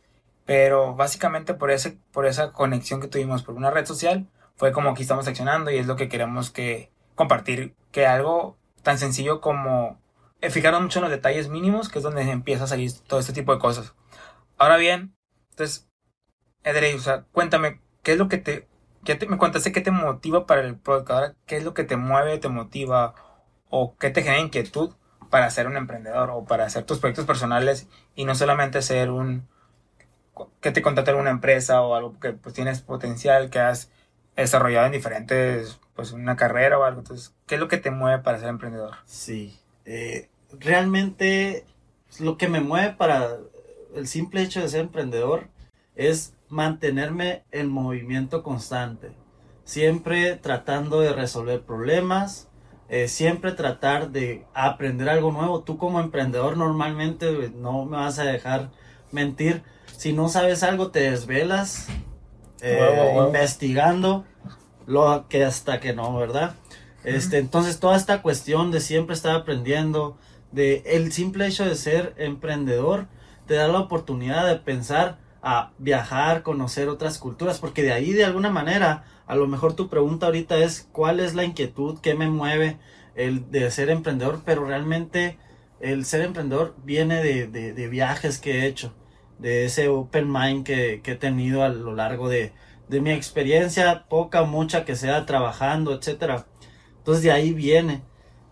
pero 0.46 0.94
básicamente 0.94 1.54
por 1.54 1.70
ese 1.70 1.98
por 2.12 2.26
esa 2.26 2.52
conexión 2.52 3.00
que 3.00 3.08
tuvimos 3.08 3.42
por 3.42 3.56
una 3.56 3.70
red 3.70 3.84
social 3.84 4.28
fue 4.54 4.72
como 4.72 4.90
aquí 4.90 5.02
estamos 5.02 5.26
accionando 5.28 5.70
y 5.70 5.78
es 5.78 5.86
lo 5.86 5.96
que 5.96 6.08
queremos 6.08 6.50
que 6.50 6.90
compartir, 7.16 7.74
que 7.90 8.06
algo 8.06 8.56
tan 8.82 8.98
sencillo 8.98 9.40
como 9.40 10.00
fijarnos 10.40 10.82
mucho 10.82 11.00
en 11.00 11.04
los 11.04 11.10
detalles 11.10 11.48
mínimos, 11.48 11.88
que 11.88 11.98
es 11.98 12.04
donde 12.04 12.22
empieza 12.22 12.64
a 12.64 12.68
salir 12.68 12.92
todo 13.08 13.18
este 13.18 13.32
tipo 13.32 13.52
de 13.52 13.58
cosas. 13.58 13.94
Ahora 14.56 14.76
bien, 14.76 15.16
entonces, 15.50 15.88
Edrey, 16.66 16.94
o 16.94 16.98
sea, 16.98 17.24
cuéntame, 17.30 17.80
¿qué 18.02 18.12
es 18.12 18.18
lo 18.18 18.28
que 18.28 18.38
te, 18.38 18.66
ya 19.04 19.18
te, 19.18 19.28
me 19.28 19.38
contaste 19.38 19.70
qué 19.70 19.80
te 19.80 19.92
motiva 19.92 20.46
para 20.46 20.62
el 20.62 20.74
podcast, 20.76 21.10
ahora, 21.10 21.34
qué 21.46 21.56
es 21.56 21.64
lo 21.64 21.74
que 21.74 21.84
te 21.84 21.96
mueve, 21.96 22.38
te 22.38 22.48
motiva, 22.48 23.14
o 23.70 23.96
qué 23.96 24.10
te 24.10 24.22
genera 24.22 24.42
inquietud 24.42 24.92
para 25.30 25.48
ser 25.50 25.68
un 25.68 25.76
emprendedor, 25.76 26.30
o 26.30 26.44
para 26.44 26.64
hacer 26.64 26.82
tus 26.82 26.98
proyectos 26.98 27.24
personales, 27.24 27.86
y 28.16 28.24
no 28.24 28.34
solamente 28.34 28.82
ser 28.82 29.10
un, 29.10 29.46
que 30.60 30.72
te 30.72 30.82
contrate 30.82 31.14
una 31.14 31.30
empresa, 31.30 31.82
o 31.82 31.94
algo 31.94 32.18
que 32.18 32.32
pues 32.32 32.52
tienes 32.52 32.80
potencial, 32.80 33.48
que 33.48 33.60
has 33.60 33.92
desarrollado 34.34 34.86
en 34.86 34.92
diferentes, 34.92 35.78
pues 35.94 36.10
una 36.10 36.34
carrera 36.34 36.80
o 36.80 36.82
algo. 36.82 36.98
Entonces, 36.98 37.32
¿qué 37.46 37.54
es 37.54 37.60
lo 37.60 37.68
que 37.68 37.78
te 37.78 37.92
mueve 37.92 38.24
para 38.24 38.40
ser 38.40 38.48
emprendedor? 38.48 38.96
Sí, 39.04 39.60
eh, 39.84 40.28
realmente 40.58 41.64
lo 42.18 42.36
que 42.36 42.48
me 42.48 42.60
mueve 42.60 42.90
para 42.96 43.36
el 43.94 44.08
simple 44.08 44.42
hecho 44.42 44.60
de 44.60 44.68
ser 44.68 44.80
emprendedor 44.80 45.46
es 45.94 46.35
mantenerme 46.48 47.44
en 47.50 47.68
movimiento 47.68 48.42
constante, 48.42 49.12
siempre 49.64 50.36
tratando 50.36 51.00
de 51.00 51.12
resolver 51.12 51.62
problemas, 51.62 52.48
eh, 52.88 53.08
siempre 53.08 53.52
tratar 53.52 54.10
de 54.10 54.46
aprender 54.54 55.08
algo 55.08 55.32
nuevo. 55.32 55.62
Tú 55.62 55.76
como 55.76 56.00
emprendedor 56.00 56.56
normalmente 56.56 57.50
no 57.56 57.84
me 57.84 57.96
vas 57.96 58.18
a 58.18 58.24
dejar 58.24 58.70
mentir. 59.10 59.62
Si 59.96 60.12
no 60.12 60.28
sabes 60.28 60.62
algo, 60.62 60.90
te 60.90 61.10
desvelas 61.10 61.88
eh, 62.60 63.16
investigando 63.26 64.24
lo 64.86 65.26
que 65.28 65.44
hasta 65.44 65.80
que 65.80 65.94
no, 65.94 66.16
¿verdad? 66.16 66.54
Este, 67.02 67.38
entonces 67.38 67.80
toda 67.80 67.96
esta 67.96 68.22
cuestión 68.22 68.70
de 68.70 68.80
siempre 68.80 69.14
estar 69.14 69.34
aprendiendo, 69.34 70.16
de 70.52 70.82
el 70.86 71.12
simple 71.12 71.46
hecho 71.46 71.64
de 71.64 71.74
ser 71.76 72.14
emprendedor, 72.18 73.06
te 73.46 73.54
da 73.54 73.68
la 73.68 73.80
oportunidad 73.80 74.46
de 74.46 74.56
pensar 74.56 75.18
a 75.46 75.72
viajar, 75.78 76.42
conocer 76.42 76.88
otras 76.88 77.18
culturas, 77.18 77.58
porque 77.58 77.82
de 77.82 77.92
ahí 77.92 78.12
de 78.12 78.24
alguna 78.24 78.50
manera, 78.50 79.04
a 79.26 79.36
lo 79.36 79.46
mejor 79.46 79.74
tu 79.74 79.88
pregunta 79.88 80.26
ahorita 80.26 80.58
es 80.58 80.88
cuál 80.92 81.20
es 81.20 81.34
la 81.34 81.44
inquietud, 81.44 82.00
qué 82.00 82.14
me 82.14 82.28
mueve 82.28 82.78
el 83.14 83.50
de 83.50 83.70
ser 83.70 83.90
emprendedor, 83.90 84.42
pero 84.44 84.64
realmente 84.66 85.38
el 85.80 86.04
ser 86.04 86.22
emprendedor 86.22 86.74
viene 86.84 87.22
de, 87.22 87.46
de 87.48 87.88
viajes 87.88 88.38
que 88.38 88.60
he 88.60 88.66
hecho 88.66 88.94
de 89.38 89.64
ese 89.66 89.88
open 89.88 90.30
mind 90.30 90.64
que, 90.64 91.02
he 91.04 91.14
tenido 91.16 91.62
a 91.62 91.68
lo 91.68 91.94
largo 91.94 92.28
de, 92.28 92.52
mi 92.88 93.10
experiencia, 93.10 94.06
poca 94.08 94.44
mucha 94.44 94.84
que 94.84 94.96
sea 94.96 95.26
trabajando, 95.26 95.92
etcétera. 95.92 96.46
Entonces 96.98 97.24
de 97.24 97.32
ahí 97.32 97.52
viene. 97.52 98.02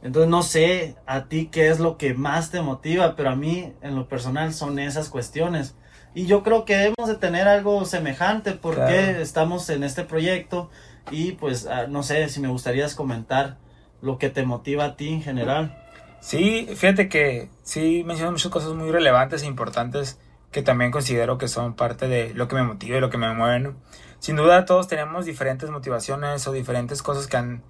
Entonces 0.02 0.28
no 0.28 0.42
sé 0.42 0.96
a 1.06 1.28
ti 1.28 1.48
qué 1.50 1.68
es 1.68 1.80
lo 1.80 1.96
que 1.96 2.14
más 2.14 2.50
te 2.50 2.60
motiva, 2.60 3.16
pero 3.16 3.30
a 3.30 3.36
mí 3.36 3.72
en 3.80 3.94
lo 3.94 4.08
personal 4.08 4.52
son 4.52 4.78
esas 4.78 5.08
cuestiones. 5.08 5.76
Y 6.14 6.26
yo 6.26 6.42
creo 6.42 6.64
que 6.64 6.76
debemos 6.76 7.08
de 7.08 7.16
tener 7.16 7.48
algo 7.48 7.84
semejante 7.84 8.52
porque 8.52 9.20
estamos 9.20 9.68
en 9.70 9.82
este 9.82 10.04
proyecto 10.04 10.70
y 11.10 11.32
pues 11.32 11.66
ah, 11.66 11.86
no 11.88 12.02
sé 12.02 12.28
si 12.28 12.40
me 12.40 12.48
gustaría 12.48 12.88
comentar 12.94 13.56
lo 14.00 14.18
que 14.18 14.30
te 14.30 14.44
motiva 14.44 14.84
a 14.84 14.96
ti 14.96 15.08
en 15.08 15.22
general. 15.22 15.76
Sí, 16.20 16.68
fíjate 16.74 17.08
que 17.08 17.50
sí 17.62 18.02
mencionas 18.06 18.32
muchas 18.32 18.52
cosas 18.52 18.74
muy 18.74 18.90
relevantes 18.90 19.42
e 19.42 19.46
importantes 19.46 20.18
que 20.52 20.62
también 20.62 20.92
considero 20.92 21.36
que 21.36 21.48
son 21.48 21.74
parte 21.74 22.06
de 22.06 22.32
lo 22.32 22.46
que 22.46 22.54
me 22.54 22.62
motiva 22.62 22.96
y 22.96 23.00
lo 23.00 23.10
que 23.10 23.18
me 23.18 23.34
mueve. 23.34 23.74
Sin 24.20 24.36
duda 24.36 24.64
todos 24.64 24.86
tenemos 24.86 25.26
diferentes 25.26 25.68
motivaciones 25.68 26.46
o 26.46 26.52
diferentes 26.52 27.02
cosas 27.02 27.26
que 27.26 27.36
han 27.36 27.62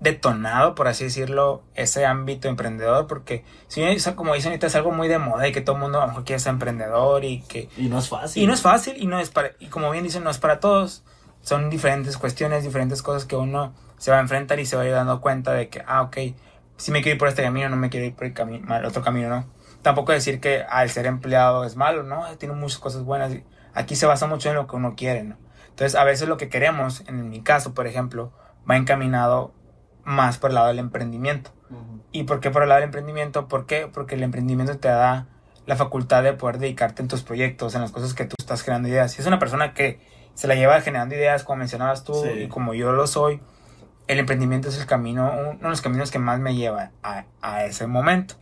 detonado, 0.00 0.74
por 0.74 0.88
así 0.88 1.04
decirlo, 1.04 1.62
ese 1.74 2.06
ámbito 2.06 2.48
emprendedor, 2.48 3.06
porque 3.06 3.44
si 3.66 3.82
como 4.14 4.34
dicen 4.34 4.50
ahorita 4.50 4.68
es 4.68 4.74
algo 4.76 4.92
muy 4.92 5.08
de 5.08 5.18
moda 5.18 5.48
y 5.48 5.52
que 5.52 5.60
todo 5.60 5.76
el 5.76 5.82
mundo 5.82 5.98
a 5.98 6.02
lo 6.02 6.08
mejor 6.08 6.24
quiere 6.24 6.40
ser 6.40 6.52
emprendedor 6.52 7.24
y 7.24 7.42
que... 7.42 7.68
Y 7.76 7.88
no 7.88 7.98
es 7.98 8.08
fácil. 8.08 8.42
Y 8.42 8.46
no 8.46 8.54
es 8.54 8.62
fácil 8.62 8.96
y 8.96 9.06
no 9.06 9.18
es 9.18 9.30
para... 9.30 9.52
Y 9.58 9.66
como 9.66 9.90
bien 9.90 10.04
dicen, 10.04 10.22
no 10.24 10.30
es 10.30 10.38
para 10.38 10.60
todos. 10.60 11.04
Son 11.42 11.70
diferentes 11.70 12.16
cuestiones, 12.16 12.64
diferentes 12.64 13.02
cosas 13.02 13.24
que 13.24 13.36
uno 13.36 13.74
se 13.96 14.10
va 14.10 14.18
a 14.18 14.20
enfrentar 14.20 14.60
y 14.60 14.66
se 14.66 14.76
va 14.76 14.82
a 14.82 14.86
ir 14.86 14.92
dando 14.92 15.20
cuenta 15.20 15.52
de 15.52 15.68
que, 15.68 15.82
ah, 15.86 16.02
ok, 16.02 16.16
si 16.76 16.92
me 16.92 17.02
quiero 17.02 17.14
ir 17.14 17.18
por 17.18 17.28
este 17.28 17.42
camino, 17.42 17.68
no 17.68 17.76
me 17.76 17.90
quiero 17.90 18.06
ir 18.06 18.14
por 18.14 18.24
el, 18.24 18.34
camino, 18.34 18.76
el 18.76 18.84
otro 18.84 19.02
camino, 19.02 19.28
¿no? 19.28 19.58
tampoco 19.82 20.12
decir 20.12 20.40
que 20.40 20.62
al 20.68 20.90
ser 20.90 21.06
empleado 21.06 21.64
es 21.64 21.76
malo, 21.76 22.02
¿no? 22.02 22.24
Tiene 22.36 22.54
muchas 22.54 22.78
cosas 22.78 23.04
buenas. 23.04 23.32
Aquí 23.74 23.96
se 23.96 24.06
basa 24.06 24.26
mucho 24.26 24.50
en 24.50 24.56
lo 24.56 24.66
que 24.66 24.76
uno 24.76 24.94
quiere, 24.96 25.22
¿no? 25.24 25.36
Entonces, 25.70 25.94
a 25.94 26.04
veces 26.04 26.28
lo 26.28 26.36
que 26.36 26.48
queremos, 26.48 27.04
en 27.06 27.28
mi 27.28 27.40
caso, 27.42 27.74
por 27.74 27.86
ejemplo, 27.86 28.32
va 28.68 28.76
encaminado 28.76 29.54
más 30.08 30.38
por 30.38 30.50
el 30.50 30.54
lado 30.54 30.68
del 30.68 30.78
emprendimiento. 30.78 31.50
¿Y 32.12 32.22
por 32.22 32.40
qué 32.40 32.50
por 32.50 32.62
el 32.62 32.70
lado 32.70 32.80
del 32.80 32.86
emprendimiento? 32.86 33.46
¿Por 33.46 33.66
qué? 33.66 33.88
Porque 33.92 34.14
el 34.14 34.22
emprendimiento 34.22 34.78
te 34.78 34.88
da 34.88 35.26
la 35.66 35.76
facultad 35.76 36.22
de 36.22 36.32
poder 36.32 36.58
dedicarte 36.58 37.02
en 37.02 37.08
tus 37.08 37.22
proyectos, 37.22 37.74
en 37.74 37.82
las 37.82 37.92
cosas 37.92 38.14
que 38.14 38.24
tú 38.24 38.34
estás 38.38 38.64
creando 38.64 38.88
ideas. 38.88 39.12
Si 39.12 39.20
es 39.20 39.26
una 39.26 39.38
persona 39.38 39.74
que 39.74 40.00
se 40.32 40.48
la 40.48 40.54
lleva 40.54 40.80
generando 40.80 41.14
ideas, 41.14 41.44
como 41.44 41.58
mencionabas 41.58 42.04
tú, 42.04 42.24
y 42.24 42.48
como 42.48 42.72
yo 42.72 42.92
lo 42.92 43.06
soy, 43.06 43.42
el 44.06 44.18
emprendimiento 44.18 44.70
es 44.70 44.80
el 44.80 44.86
camino, 44.86 45.30
uno 45.30 45.58
de 45.58 45.68
los 45.68 45.82
caminos 45.82 46.10
que 46.10 46.18
más 46.18 46.40
me 46.40 46.54
lleva 46.54 46.92
a, 47.02 47.24
a 47.42 47.66
ese 47.66 47.86
momento. 47.86 48.36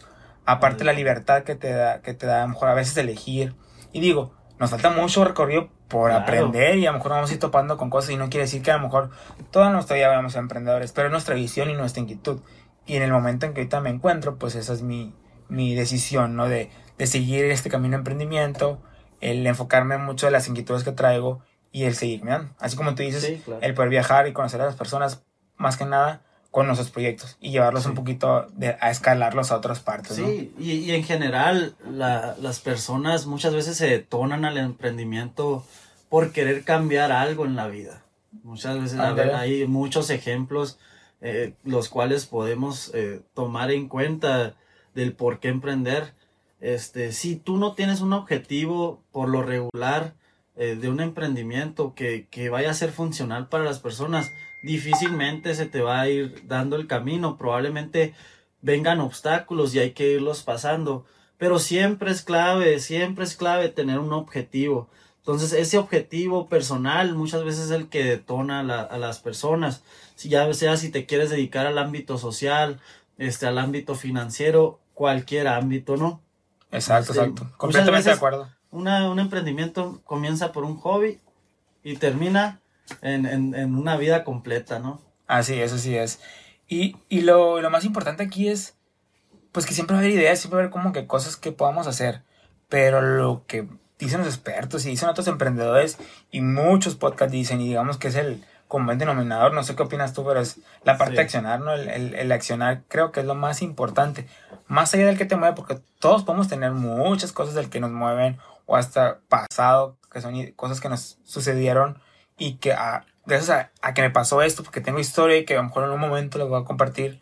Aparte 0.44 0.85
la 0.85 0.92
libertad 0.92 1.42
que 1.42 1.56
te 1.56 1.73
da, 1.73 2.00
que 2.00 2.14
te 2.14 2.26
da 2.26 2.38
a 2.38 2.42
lo 2.42 2.52
mejor 2.52 2.68
a 2.68 2.75
veces 2.75 2.96
elegir. 2.96 3.56
Y 3.92 3.99
digo, 3.99 4.32
nos 4.61 4.70
falta 4.70 4.90
mucho 4.90 5.25
recorrido 5.25 5.68
por 5.88 6.11
aprender 6.11 6.78
y 6.78 6.87
a 6.87 6.90
lo 6.90 6.99
mejor 6.99 7.12
vamos 7.12 7.31
a 7.31 7.35
ir 7.35 7.38
topando 7.38 7.76
con 7.76 7.90
cosas 7.90 8.11
y 8.11 8.16
no 8.16 8.28
quiere 8.28 8.45
decir 8.45 8.62
que 8.62 8.71
a 8.71 8.76
lo 8.76 8.83
mejor 8.83 9.11
toda 9.50 9.71
nuestra 9.71 9.97
vida 9.97 10.09
vamos 10.09 10.37
a 10.37 10.40
emprendedores, 10.40 10.93
pero 10.93 11.09
es 11.09 11.12
nuestra 11.12 11.35
visión 11.35 11.71
y 11.71 11.75
nuestra 11.75 12.02
inquietud. 12.02 12.40
Y 12.87 12.97
en 12.97 13.02
el 13.02 13.12
momento 13.12 13.47
en 13.47 13.55
que 13.55 13.61
ahorita 13.61 13.81
me 13.81 13.90
encuentro, 13.90 14.37
pues 14.37 14.55
esa 14.55 14.73
es 14.73 14.83
mi, 14.83 15.14
mi 15.49 15.75
decisión, 15.75 16.37
¿no? 16.37 16.49
De, 16.49 16.71
de 16.99 17.07
seguir 17.07 17.45
este 17.47 17.71
camino 17.71 17.93
de 17.93 17.99
emprendimiento, 17.99 18.81
el 19.21 19.47
enfocarme 19.47 19.99
mucho 19.99 20.26
en 20.26 20.33
las 20.33 20.49
inquietudes 20.49 20.85
que 20.85 20.93
traigo 20.93 21.40
y 21.73 21.85
el 21.85 21.95
seguirme. 21.95 22.50
Así 22.59 22.76
como 22.76 22.95
tú 22.95 23.02
dices, 23.02 23.40
el 23.61 23.75
poder 23.75 23.90
viajar 23.90 24.26
y 24.28 24.33
conocer 24.33 24.61
a 24.61 24.66
las 24.66 24.76
personas, 24.76 25.25
más 25.57 25.76
que 25.76 25.85
nada, 25.85 26.23
con 26.56 26.68
nuestros 26.68 26.88
proyectos 26.88 27.36
y 27.38 27.50
llevarlos 27.50 27.84
un 27.84 27.94
poquito 27.94 28.46
a 28.80 28.90
escalarlos 28.90 29.52
a 29.52 29.58
otras 29.58 29.80
partes. 29.80 30.16
Sí, 30.16 30.54
y, 30.58 30.90
en 30.92 31.04
general 31.04 31.76
las 31.86 32.60
personas 32.60 33.26
muchas 33.26 33.52
veces 33.52 33.76
se 33.76 33.86
detonan 33.86 34.46
al 34.46 34.56
emprendimiento 34.56 35.66
por 36.08 36.32
querer 36.32 36.64
cambiar 36.64 37.12
algo 37.12 37.44
en 37.44 37.56
la 37.56 37.68
vida. 37.68 38.04
Muchas 38.42 38.80
veces 38.80 38.98
hay 38.98 39.66
muchos 39.66 40.08
ejemplos 40.08 40.78
eh, 41.20 41.52
los 41.62 41.90
cuales 41.90 42.25
podemos 42.25 42.90
eh, 42.94 43.20
tomar 43.34 43.70
en 43.70 43.86
cuenta 43.86 44.54
del 44.94 45.12
por 45.12 45.40
qué 45.40 45.48
emprender. 45.48 46.14
Este, 46.60 47.12
si 47.12 47.36
tú 47.36 47.58
no 47.58 47.75
tienes 47.75 48.00
un 48.00 48.14
objetivo 48.14 49.02
por 49.12 49.28
lo 49.28 49.42
regular 49.42 50.14
eh, 50.56 50.75
de 50.75 50.88
un 50.88 51.00
emprendimiento 51.00 51.94
que, 51.94 52.28
que 52.30 52.48
vaya 52.48 52.70
a 52.70 52.75
ser 52.75 52.92
funcional 52.92 53.50
para 53.50 53.64
las 53.64 53.78
personas, 53.78 54.32
difícilmente 54.66 55.54
se 55.54 55.66
te 55.66 55.80
va 55.80 56.00
a 56.00 56.08
ir 56.08 56.42
dando 56.46 56.76
el 56.76 56.87
camino, 56.88 57.38
probablemente 57.38 58.14
vengan 58.61 59.00
obstáculos 59.00 59.75
y 59.75 59.78
hay 59.78 59.92
que 59.92 60.12
irlos 60.12 60.42
pasando, 60.42 61.06
pero 61.38 61.58
siempre 61.58 62.11
es 62.11 62.23
clave, 62.23 62.80
siempre 62.80 63.25
es 63.25 63.37
clave 63.37 63.68
tener 63.68 64.00
un 64.00 64.12
objetivo. 64.12 64.88
Entonces 65.18 65.52
ese 65.52 65.78
objetivo 65.78 66.49
personal 66.49 67.14
muchas 67.14 67.44
veces 67.44 67.66
es 67.66 67.70
el 67.70 67.88
que 67.88 68.04
detona 68.04 68.61
a, 68.61 68.99
las 68.99 69.20
personas, 69.20 69.82
si 70.16 70.28
ya 70.28 70.52
sea 70.52 70.76
si 70.76 70.90
te 70.90 71.06
quieres 71.06 71.30
dedicar 71.30 71.66
al 71.66 71.78
ámbito 71.78 72.18
social, 72.18 72.80
este, 73.18 73.46
al 73.46 73.58
ámbito 73.58 73.94
financiero, 73.94 74.80
cualquier 74.94 75.46
ámbito, 75.46 75.96
¿no? 75.96 76.20
Exacto, 76.73 77.12
este, 77.12 77.25
exacto. 77.25 77.52
Completamente 77.56 78.11
de 78.11 78.16
acuerdo. 78.16 78.49
Una, 78.73 79.08
un 79.11 79.20
emprendimiento 79.20 80.00
comienza 80.04 80.52
por 80.52 80.64
un 80.64 80.76
hobby 80.76 81.20
y 81.85 81.96
termina 81.96 82.61
en, 83.02 83.26
en, 83.26 83.55
en 83.55 83.75
una 83.75 83.97
vida 83.97 84.25
completa, 84.25 84.78
¿no? 84.78 85.00
Así, 85.26 85.61
eso 85.61 85.78
sí 85.78 85.97
es. 85.97 86.21
Y, 86.69 86.97
y 87.09 87.23
lo, 87.23 87.61
lo, 87.61 87.71
más 87.71 87.85
importante 87.85 88.25
aquí 88.25 88.49
es, 88.49 88.75
pues 89.52 89.66
que 89.66 89.75
siempre 89.75 89.95
va 89.95 90.00
a 90.00 90.05
haber 90.05 90.14
ideas, 90.14 90.38
siempre 90.38 90.57
va 90.57 90.62
a 90.62 90.64
haber 90.64 90.73
como 90.73 90.93
que 90.93 91.07
cosas 91.07 91.37
que 91.37 91.52
podamos 91.52 91.87
hacer, 91.87 92.23
pero 92.69 93.00
lo 93.00 93.45
que 93.47 93.69
dicen 93.99 94.19
los 94.19 94.28
expertos 94.28 94.85
y 94.85 94.90
dicen 94.90 95.09
otros 95.09 95.28
emprendedores 95.28 95.99
y 96.31 96.40
muchos 96.40 96.97
podcasts 96.97 97.33
dicen, 97.33 97.61
y 97.61 97.69
digamos 97.69 97.99
que 97.99 98.09
es 98.09 98.16
el 98.16 98.45
común 98.69 98.99
denominador, 98.99 99.55
no 99.55 99.62
sé 99.62 99.76
qué 99.76 99.85
opinas 99.85 100.12
tú, 100.12 100.25
pero 100.25 100.40
es 100.40 100.59
la 100.83 100.99
parte 100.99 101.12
sí. 101.12 101.16
de 101.16 101.23
accionar, 101.23 101.61
¿no? 101.61 101.73
El, 101.73 101.88
el, 101.88 102.14
el, 102.14 102.33
accionar 102.33 102.83
creo 102.88 103.12
que 103.12 103.21
es 103.21 103.26
lo 103.26 103.37
más 103.37 103.62
importante, 103.62 104.26
más 104.66 104.93
allá 104.93 105.07
del 105.07 105.16
que 105.16 105.25
te 105.25 105.37
mueve, 105.37 105.55
porque 105.55 105.78
todos 106.00 106.25
podemos 106.25 106.49
tener 106.49 106.73
muchas 106.73 107.33
cosas 107.33 107.55
del 107.55 107.71
que 107.71 107.81
nos 107.81 107.93
mueven 107.93 108.38
o 108.66 108.76
hasta 108.76 109.21
pasado, 109.28 109.97
que 110.12 110.21
son 110.21 110.35
cosas 110.57 110.81
que 110.81 110.88
nos 110.88 111.19
sucedieron 111.25 112.00
y 112.38 112.57
que 112.57 112.73
a, 112.73 113.07
gracias 113.25 113.50
a, 113.50 113.71
a, 113.83 113.95
que 113.95 114.02
me 114.02 114.11
pasó 114.11 114.43
esto, 114.43 114.62
porque 114.62 114.81
tengo 114.81 114.99
historia 114.99 115.38
y 115.38 115.45
que 115.45 115.55
a 115.55 115.59
lo 115.59 115.64
mejor 115.64 115.85
en 115.85 115.90
un 115.90 116.00
momento 116.00 116.38
les 116.38 116.49
voy 116.49 116.61
a 116.61 116.64
compartir 116.64 117.21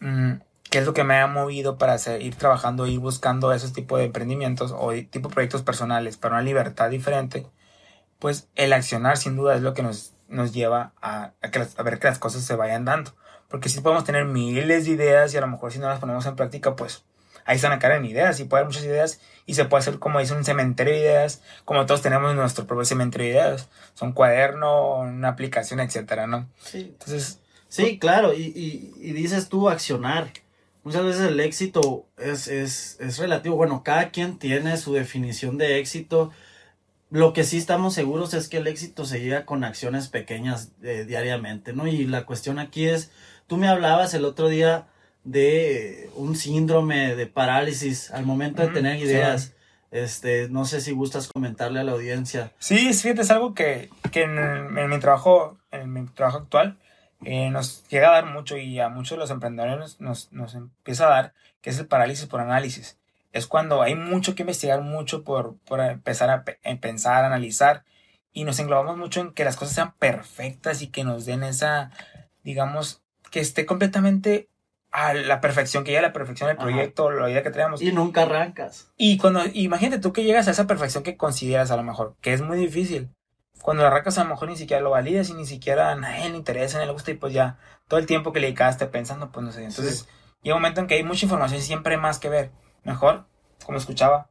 mmm, 0.00 0.34
qué 0.70 0.78
es 0.78 0.86
lo 0.86 0.94
que 0.94 1.04
me 1.04 1.18
ha 1.18 1.26
movido 1.26 1.78
para 1.78 1.94
hacer, 1.94 2.22
ir 2.22 2.34
trabajando, 2.36 2.86
ir 2.86 2.98
buscando 2.98 3.52
esos 3.52 3.72
tipos 3.72 3.98
de 3.98 4.06
emprendimientos 4.06 4.72
o 4.76 4.92
tipo 5.10 5.28
de 5.28 5.34
proyectos 5.34 5.62
personales 5.62 6.16
para 6.16 6.34
una 6.34 6.42
libertad 6.42 6.90
diferente, 6.90 7.46
pues 8.18 8.48
el 8.54 8.72
accionar 8.72 9.16
sin 9.16 9.36
duda 9.36 9.54
es 9.54 9.62
lo 9.62 9.74
que 9.74 9.82
nos, 9.82 10.14
nos 10.28 10.52
lleva 10.52 10.92
a, 11.00 11.32
a, 11.42 11.50
que 11.50 11.60
las, 11.60 11.78
a 11.78 11.82
ver 11.82 11.98
que 11.98 12.08
las 12.08 12.18
cosas 12.18 12.42
se 12.42 12.56
vayan 12.56 12.84
dando. 12.84 13.12
Porque 13.48 13.68
si 13.68 13.76
sí 13.76 13.80
podemos 13.82 14.04
tener 14.04 14.24
miles 14.24 14.86
de 14.86 14.90
ideas 14.90 15.32
y 15.32 15.36
a 15.36 15.40
lo 15.40 15.46
mejor 15.46 15.70
si 15.70 15.78
no 15.78 15.86
las 15.88 16.00
ponemos 16.00 16.26
en 16.26 16.34
práctica, 16.34 16.74
pues 16.74 17.04
ahí 17.44 17.56
están 17.56 17.72
a 17.72 17.78
cara 17.78 17.96
en 17.96 18.04
ideas 18.04 18.40
y 18.40 18.44
puede 18.44 18.62
haber 18.62 18.72
muchas 18.72 18.84
ideas 18.84 19.20
y 19.46 19.54
se 19.54 19.64
puede 19.66 19.82
hacer 19.82 19.98
como 19.98 20.20
dice 20.20 20.34
un 20.34 20.44
cementerio 20.44 20.94
de 20.94 21.00
ideas 21.00 21.42
como 21.64 21.86
todos 21.86 22.02
tenemos 22.02 22.34
nuestro 22.34 22.66
propio 22.66 22.84
cementerio 22.84 23.26
de 23.26 23.32
ideas 23.32 23.68
son 23.94 24.12
cuaderno 24.12 25.00
una 25.00 25.28
aplicación 25.28 25.80
etcétera 25.80 26.26
no 26.26 26.48
sí. 26.62 26.92
Entonces 26.92 27.40
sí 27.68 27.98
claro 27.98 28.32
y, 28.34 28.42
y, 28.42 28.94
y, 29.00 29.12
dices 29.12 29.48
tú 29.48 29.68
accionar. 29.68 30.32
Muchas 30.84 31.02
veces 31.02 31.22
el 31.22 31.40
éxito 31.40 32.06
es, 32.18 32.46
es, 32.46 32.98
es 33.00 33.18
relativo. 33.18 33.56
Bueno 33.56 33.82
cada 33.82 34.10
quien 34.10 34.38
tiene 34.38 34.76
su 34.76 34.92
definición 34.92 35.56
de 35.56 35.78
éxito. 35.78 36.30
Lo 37.10 37.32
que 37.32 37.44
sí 37.44 37.56
estamos 37.56 37.94
seguros 37.94 38.34
es 38.34 38.48
que 38.48 38.58
el 38.58 38.66
éxito 38.66 39.06
se 39.06 39.20
llega 39.20 39.46
con 39.46 39.64
acciones 39.64 40.08
pequeñas 40.08 40.72
eh, 40.82 41.04
diariamente 41.06 41.72
no 41.72 41.86
y 41.86 42.06
la 42.06 42.26
cuestión 42.26 42.58
aquí 42.58 42.86
es 42.86 43.10
tú 43.46 43.56
me 43.56 43.68
hablabas 43.68 44.14
el 44.14 44.24
otro 44.24 44.48
día 44.48 44.86
de 45.24 46.10
un 46.14 46.36
síndrome 46.36 47.16
de 47.16 47.26
parálisis 47.26 48.10
al 48.10 48.24
momento 48.26 48.62
de 48.62 48.68
tener 48.68 48.98
ideas. 48.98 49.42
Sí. 49.42 49.50
Este, 49.90 50.48
no 50.48 50.64
sé 50.64 50.80
si 50.80 50.90
gustas 50.90 51.28
comentarle 51.28 51.78
a 51.78 51.84
la 51.84 51.92
audiencia. 51.92 52.52
Sí, 52.58 52.92
fíjate, 52.92 53.22
es 53.22 53.30
algo 53.30 53.54
que, 53.54 53.90
que 54.10 54.22
en, 54.22 54.38
en, 54.76 54.90
mi 54.90 54.98
trabajo, 54.98 55.56
en 55.70 55.92
mi 55.92 56.04
trabajo 56.06 56.38
actual, 56.38 56.78
eh, 57.24 57.48
nos 57.50 57.86
llega 57.88 58.08
a 58.08 58.14
dar 58.14 58.26
mucho 58.26 58.56
y 58.56 58.80
a 58.80 58.88
muchos 58.88 59.10
de 59.10 59.18
los 59.18 59.30
emprendedores 59.30 60.00
nos, 60.00 60.32
nos 60.32 60.56
empieza 60.56 61.06
a 61.06 61.10
dar, 61.10 61.34
que 61.60 61.70
es 61.70 61.78
el 61.78 61.86
parálisis 61.86 62.26
por 62.26 62.40
análisis. 62.40 62.98
Es 63.32 63.46
cuando 63.46 63.82
hay 63.82 63.94
mucho 63.94 64.34
que 64.34 64.42
investigar, 64.42 64.80
mucho 64.80 65.22
por, 65.22 65.56
por 65.58 65.80
empezar 65.80 66.28
a, 66.28 66.44
a 66.64 66.76
pensar, 66.80 67.22
a 67.22 67.28
analizar, 67.28 67.84
y 68.32 68.42
nos 68.42 68.58
englobamos 68.58 68.96
mucho 68.96 69.20
en 69.20 69.32
que 69.32 69.44
las 69.44 69.56
cosas 69.56 69.76
sean 69.76 69.94
perfectas 69.98 70.82
y 70.82 70.88
que 70.88 71.04
nos 71.04 71.24
den 71.24 71.44
esa, 71.44 71.92
digamos, 72.42 73.00
que 73.30 73.38
esté 73.38 73.64
completamente 73.64 74.48
a 74.94 75.12
la 75.12 75.40
perfección, 75.40 75.82
que 75.82 75.90
llegue 75.90 75.98
a 75.98 76.02
la 76.02 76.12
perfección 76.12 76.46
del 76.46 76.56
proyecto, 76.56 77.08
Ajá. 77.08 77.22
la 77.22 77.30
idea 77.30 77.42
que 77.42 77.50
tenemos. 77.50 77.82
Y 77.82 77.90
nunca 77.90 78.22
arrancas. 78.22 78.92
Y 78.96 79.18
cuando, 79.18 79.42
imagínate 79.52 80.00
tú 80.00 80.12
que 80.12 80.22
llegas 80.22 80.46
a 80.46 80.52
esa 80.52 80.68
perfección 80.68 81.02
que 81.02 81.16
consideras 81.16 81.72
a 81.72 81.76
lo 81.76 81.82
mejor, 81.82 82.14
que 82.20 82.32
es 82.32 82.42
muy 82.42 82.56
difícil. 82.56 83.10
Cuando 83.60 83.84
arrancas 83.84 84.18
a 84.18 84.22
lo 84.22 84.30
mejor 84.30 84.48
ni 84.48 84.56
siquiera 84.56 84.80
lo 84.80 84.90
validas 84.90 85.30
y 85.30 85.34
ni 85.34 85.46
siquiera 85.46 85.90
a 85.90 85.96
nadie 85.96 86.30
le 86.30 86.36
interesa, 86.36 86.78
ni 86.78 86.86
le 86.86 86.92
gusta 86.92 87.10
y 87.10 87.14
pues 87.14 87.32
ya 87.32 87.58
todo 87.88 87.98
el 87.98 88.06
tiempo 88.06 88.32
que 88.32 88.38
le 88.38 88.46
dedicaste 88.46 88.86
pensando, 88.86 89.32
pues 89.32 89.44
no 89.44 89.50
sé. 89.50 89.64
Entonces 89.64 89.98
sí. 89.98 90.06
llega 90.44 90.54
un 90.54 90.62
momento 90.62 90.80
en 90.80 90.86
que 90.86 90.94
hay 90.94 91.02
mucha 91.02 91.26
información 91.26 91.58
y 91.58 91.64
siempre 91.64 91.96
hay 91.96 92.00
más 92.00 92.20
que 92.20 92.28
ver. 92.28 92.52
Mejor, 92.84 93.26
como 93.66 93.78
escuchaba, 93.78 94.30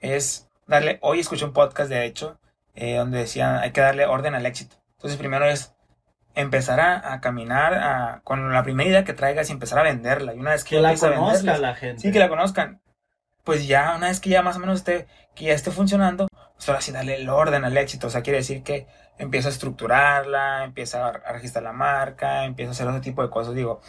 es 0.00 0.48
darle, 0.68 1.00
hoy 1.02 1.18
escuché 1.18 1.44
un 1.44 1.52
podcast 1.52 1.90
de 1.90 2.04
hecho, 2.04 2.38
eh, 2.76 2.98
donde 2.98 3.18
decían 3.18 3.56
hay 3.56 3.72
que 3.72 3.80
darle 3.80 4.06
orden 4.06 4.36
al 4.36 4.46
éxito. 4.46 4.76
Entonces 4.92 5.18
primero 5.18 5.44
es 5.44 5.73
empezar 6.34 6.80
a, 6.80 7.14
a 7.14 7.20
caminar 7.20 7.74
a, 7.74 8.20
con 8.24 8.52
la 8.52 8.62
primera 8.62 8.88
idea 8.88 9.04
que 9.04 9.12
traigas 9.12 9.48
y 9.48 9.52
empezar 9.52 9.78
a 9.78 9.82
venderla. 9.82 10.34
Y 10.34 10.38
una 10.38 10.52
vez 10.52 10.64
que, 10.64 10.76
que 10.76 10.82
la 10.82 10.96
conozca 10.96 11.58
la 11.58 11.74
gente. 11.74 12.02
Sí, 12.02 12.12
que 12.12 12.18
la 12.18 12.28
conozcan. 12.28 12.80
Pues 13.44 13.66
ya, 13.66 13.94
una 13.96 14.08
vez 14.08 14.20
que 14.20 14.30
ya 14.30 14.42
más 14.42 14.56
o 14.56 14.58
menos 14.58 14.78
esté, 14.78 15.06
que 15.34 15.46
ya 15.46 15.52
esté 15.52 15.70
funcionando, 15.70 16.28
pues 16.54 16.68
ahora 16.68 16.80
sí 16.80 16.92
darle 16.92 17.16
el 17.16 17.28
orden 17.28 17.64
al 17.64 17.76
éxito. 17.76 18.06
O 18.06 18.10
sea, 18.10 18.22
quiere 18.22 18.38
decir 18.38 18.62
que 18.62 18.86
empieza 19.18 19.48
a 19.48 19.52
estructurarla, 19.52 20.64
empieza 20.64 21.08
a 21.08 21.32
registrar 21.32 21.62
la 21.62 21.72
marca, 21.72 22.44
empieza 22.44 22.70
a 22.70 22.72
hacer 22.72 22.88
otro 22.88 23.00
tipo 23.00 23.22
de 23.22 23.30
cosas. 23.30 23.54
Digo, 23.54 23.80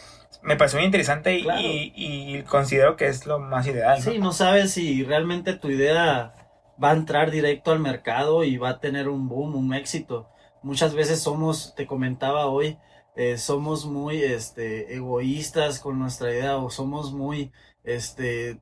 me 0.42 0.56
pareció 0.56 0.78
muy 0.78 0.86
interesante 0.86 1.34
y, 1.34 1.42
claro. 1.42 1.60
y, 1.60 1.92
y, 1.96 2.42
considero 2.42 2.96
que 2.96 3.08
es 3.08 3.26
lo 3.26 3.38
más 3.38 3.66
ideal. 3.66 4.00
Sí, 4.00 4.18
¿no? 4.18 4.26
no 4.26 4.32
sabes 4.32 4.72
si 4.72 5.02
realmente 5.04 5.54
tu 5.54 5.70
idea 5.70 6.34
va 6.82 6.90
a 6.90 6.94
entrar 6.94 7.30
directo 7.30 7.72
al 7.72 7.80
mercado 7.80 8.44
y 8.44 8.58
va 8.58 8.68
a 8.68 8.80
tener 8.80 9.08
un 9.08 9.28
boom, 9.28 9.56
un 9.56 9.72
éxito 9.74 10.28
muchas 10.62 10.94
veces 10.94 11.20
somos, 11.20 11.74
te 11.74 11.86
comentaba 11.86 12.46
hoy, 12.46 12.78
eh, 13.16 13.38
somos 13.38 13.86
muy 13.86 14.22
este, 14.22 14.94
egoístas 14.94 15.80
con 15.80 15.98
nuestra 15.98 16.30
idea 16.32 16.56
o 16.58 16.70
somos 16.70 17.12
muy, 17.12 17.52
este, 17.84 18.60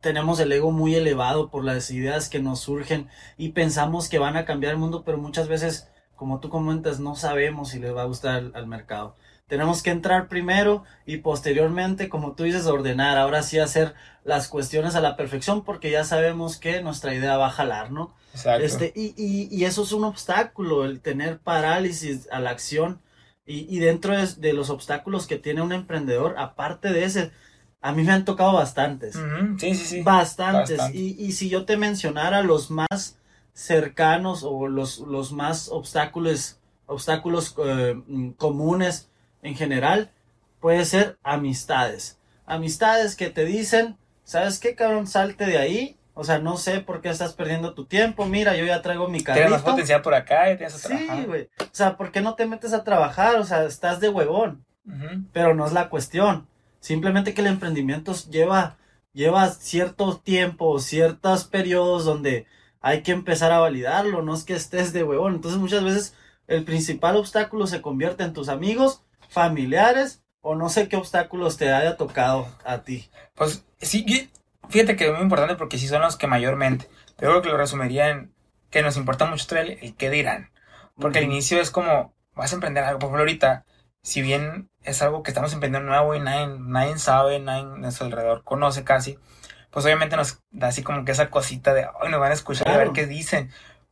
tenemos 0.00 0.40
el 0.40 0.52
ego 0.52 0.70
muy 0.72 0.94
elevado 0.94 1.50
por 1.50 1.64
las 1.64 1.90
ideas 1.90 2.28
que 2.28 2.40
nos 2.40 2.60
surgen 2.60 3.08
y 3.36 3.50
pensamos 3.50 4.08
que 4.08 4.18
van 4.18 4.36
a 4.36 4.44
cambiar 4.44 4.72
el 4.74 4.78
mundo, 4.78 5.02
pero 5.04 5.18
muchas 5.18 5.48
veces, 5.48 5.88
como 6.16 6.40
tú 6.40 6.48
comentas, 6.48 7.00
no 7.00 7.14
sabemos 7.16 7.70
si 7.70 7.78
les 7.80 7.94
va 7.94 8.02
a 8.02 8.06
gustar 8.06 8.36
al, 8.36 8.52
al 8.54 8.66
mercado. 8.66 9.16
Tenemos 9.46 9.82
que 9.82 9.90
entrar 9.90 10.28
primero 10.28 10.84
y 11.06 11.18
posteriormente, 11.18 12.08
como 12.08 12.34
tú 12.34 12.44
dices, 12.44 12.66
ordenar, 12.66 13.16
ahora 13.18 13.42
sí 13.42 13.58
hacer 13.60 13.94
las 14.26 14.48
cuestiones 14.48 14.96
a 14.96 15.00
la 15.00 15.16
perfección 15.16 15.62
porque 15.62 15.90
ya 15.90 16.04
sabemos 16.04 16.58
que 16.58 16.82
nuestra 16.82 17.14
idea 17.14 17.36
va 17.36 17.46
a 17.46 17.50
jalar, 17.50 17.92
¿no? 17.92 18.12
Exacto. 18.34 18.64
Este, 18.64 18.92
y, 18.94 19.14
y, 19.16 19.48
y, 19.56 19.64
eso 19.64 19.84
es 19.84 19.92
un 19.92 20.04
obstáculo, 20.04 20.84
el 20.84 21.00
tener 21.00 21.38
parálisis 21.38 22.28
a 22.32 22.40
la 22.40 22.50
acción. 22.50 23.00
Y, 23.46 23.72
y 23.74 23.78
dentro 23.78 24.16
de, 24.16 24.26
de, 24.26 24.52
los 24.52 24.68
obstáculos 24.70 25.28
que 25.28 25.38
tiene 25.38 25.62
un 25.62 25.72
emprendedor, 25.72 26.34
aparte 26.38 26.92
de 26.92 27.04
ese, 27.04 27.30
a 27.80 27.92
mí 27.92 28.02
me 28.02 28.12
han 28.12 28.24
tocado 28.24 28.54
bastantes. 28.54 29.14
Uh 29.14 29.20
-huh. 29.20 29.60
Sí, 29.60 29.74
sí, 29.76 29.86
sí. 29.86 30.02
Bastantes. 30.02 30.78
Bastante. 30.78 30.98
Y, 30.98 31.14
y 31.24 31.30
si 31.30 31.48
yo 31.48 31.64
te 31.64 31.76
mencionara 31.76 32.42
los 32.42 32.72
más 32.72 33.18
cercanos 33.54 34.42
o 34.42 34.66
los, 34.66 34.98
los 34.98 35.30
más 35.30 35.68
obstáculos, 35.68 36.58
obstáculos 36.86 37.54
eh, 37.64 37.94
comunes 38.36 39.08
en 39.42 39.54
general, 39.54 40.10
puede 40.60 40.84
ser 40.84 41.16
amistades. 41.22 42.18
Amistades 42.44 43.14
que 43.14 43.30
te 43.30 43.44
dicen, 43.44 43.96
¿sabes 44.26 44.58
qué, 44.58 44.74
cabrón? 44.74 45.06
Salte 45.06 45.46
de 45.46 45.56
ahí 45.56 45.96
o 46.18 46.24
sea, 46.24 46.38
no 46.38 46.56
sé 46.56 46.80
por 46.80 47.02
qué 47.02 47.10
estás 47.10 47.34
perdiendo 47.34 47.74
tu 47.74 47.84
tiempo. 47.84 48.24
Mira, 48.24 48.56
yo 48.56 48.64
ya 48.64 48.80
traigo 48.80 49.06
mi 49.06 49.22
carrito. 49.22 49.48
Tienes 49.48 49.62
más 49.62 49.70
potencial 49.70 50.00
por 50.00 50.14
acá 50.14 50.50
y 50.50 50.56
tienes 50.56 50.82
a 50.82 50.88
trabajar. 50.88 51.18
Sí, 51.18 51.24
güey. 51.26 51.50
O 51.60 51.68
sea, 51.72 51.98
¿por 51.98 52.10
qué 52.10 52.22
no 52.22 52.34
te 52.34 52.46
metes 52.46 52.72
a 52.72 52.84
trabajar? 52.84 53.36
O 53.36 53.44
sea, 53.44 53.64
estás 53.64 54.00
de 54.00 54.08
huevón. 54.08 54.64
Uh 54.86 54.92
-huh. 54.92 55.26
Pero 55.34 55.54
no 55.54 55.66
es 55.66 55.74
la 55.74 55.90
cuestión. 55.90 56.48
Simplemente 56.80 57.34
que 57.34 57.42
el 57.42 57.48
emprendimiento 57.48 58.14
lleva, 58.30 58.78
lleva 59.12 59.46
cierto 59.50 60.16
tiempo, 60.16 60.78
ciertos 60.78 61.44
periodos 61.44 62.06
donde 62.06 62.46
hay 62.80 63.02
que 63.02 63.12
empezar 63.12 63.52
a 63.52 63.58
validarlo. 63.58 64.22
No 64.22 64.32
es 64.32 64.44
que 64.44 64.54
estés 64.54 64.94
de 64.94 65.02
huevón. 65.02 65.34
Entonces, 65.34 65.60
muchas 65.60 65.84
veces 65.84 66.14
el 66.46 66.64
principal 66.64 67.16
obstáculo 67.16 67.66
se 67.66 67.82
convierte 67.82 68.24
en 68.24 68.32
tus 68.32 68.48
amigos, 68.48 69.02
familiares 69.28 70.22
o 70.40 70.54
no 70.54 70.70
sé 70.70 70.88
qué 70.88 70.96
obstáculos 70.96 71.58
te 71.58 71.70
haya 71.74 71.98
tocado 71.98 72.48
a 72.64 72.78
ti. 72.78 73.10
Pues 73.34 73.65
sí, 73.80 74.30
Fíjate 74.68 74.96
que 74.96 75.06
es 75.06 75.12
muy 75.12 75.22
importante 75.22 75.54
porque 75.54 75.78
sí 75.78 75.86
son 75.86 76.02
los 76.02 76.16
que 76.16 76.26
mayormente. 76.26 76.88
Pero 77.16 77.32
creo 77.32 77.42
que 77.42 77.48
lo 77.50 77.56
resumiría 77.56 78.10
en 78.10 78.32
que 78.70 78.82
nos 78.82 78.96
importa 78.96 79.26
mucho 79.26 79.56
el, 79.56 79.78
el 79.80 79.94
qué 79.94 80.10
dirán. 80.10 80.50
Porque 80.96 81.18
uh 81.18 81.22
-huh. 81.22 81.24
al 81.24 81.32
inicio 81.32 81.60
es 81.60 81.70
como, 81.70 82.14
vas 82.34 82.52
a 82.52 82.56
emprender 82.56 82.84
algo. 82.84 82.98
Por 82.98 83.08
ejemplo, 83.08 83.22
ahorita, 83.22 83.64
si 84.02 84.22
bien 84.22 84.70
es 84.82 85.02
algo 85.02 85.22
que 85.22 85.30
estamos 85.30 85.52
emprendiendo 85.52 85.88
nuevo 85.88 86.14
y 86.14 86.20
nadie, 86.20 86.48
nadie 86.58 86.98
sabe, 86.98 87.38
nadie 87.38 87.62
en 87.62 87.80
nuestro 87.80 88.06
alrededor 88.06 88.44
conoce 88.44 88.84
casi, 88.84 89.18
pues 89.70 89.84
obviamente 89.84 90.16
nos 90.16 90.42
da 90.50 90.68
así 90.68 90.82
como 90.82 91.04
que 91.04 91.12
esa 91.12 91.30
cosita 91.30 91.74
de, 91.74 91.86
hoy 92.00 92.10
nos 92.10 92.20
van 92.20 92.30
a 92.30 92.34
escuchar 92.34 92.64
claro. 92.64 92.80
a 92.80 92.84
ver 92.84 92.92
qué 92.92 93.06
dicen. 93.06 93.50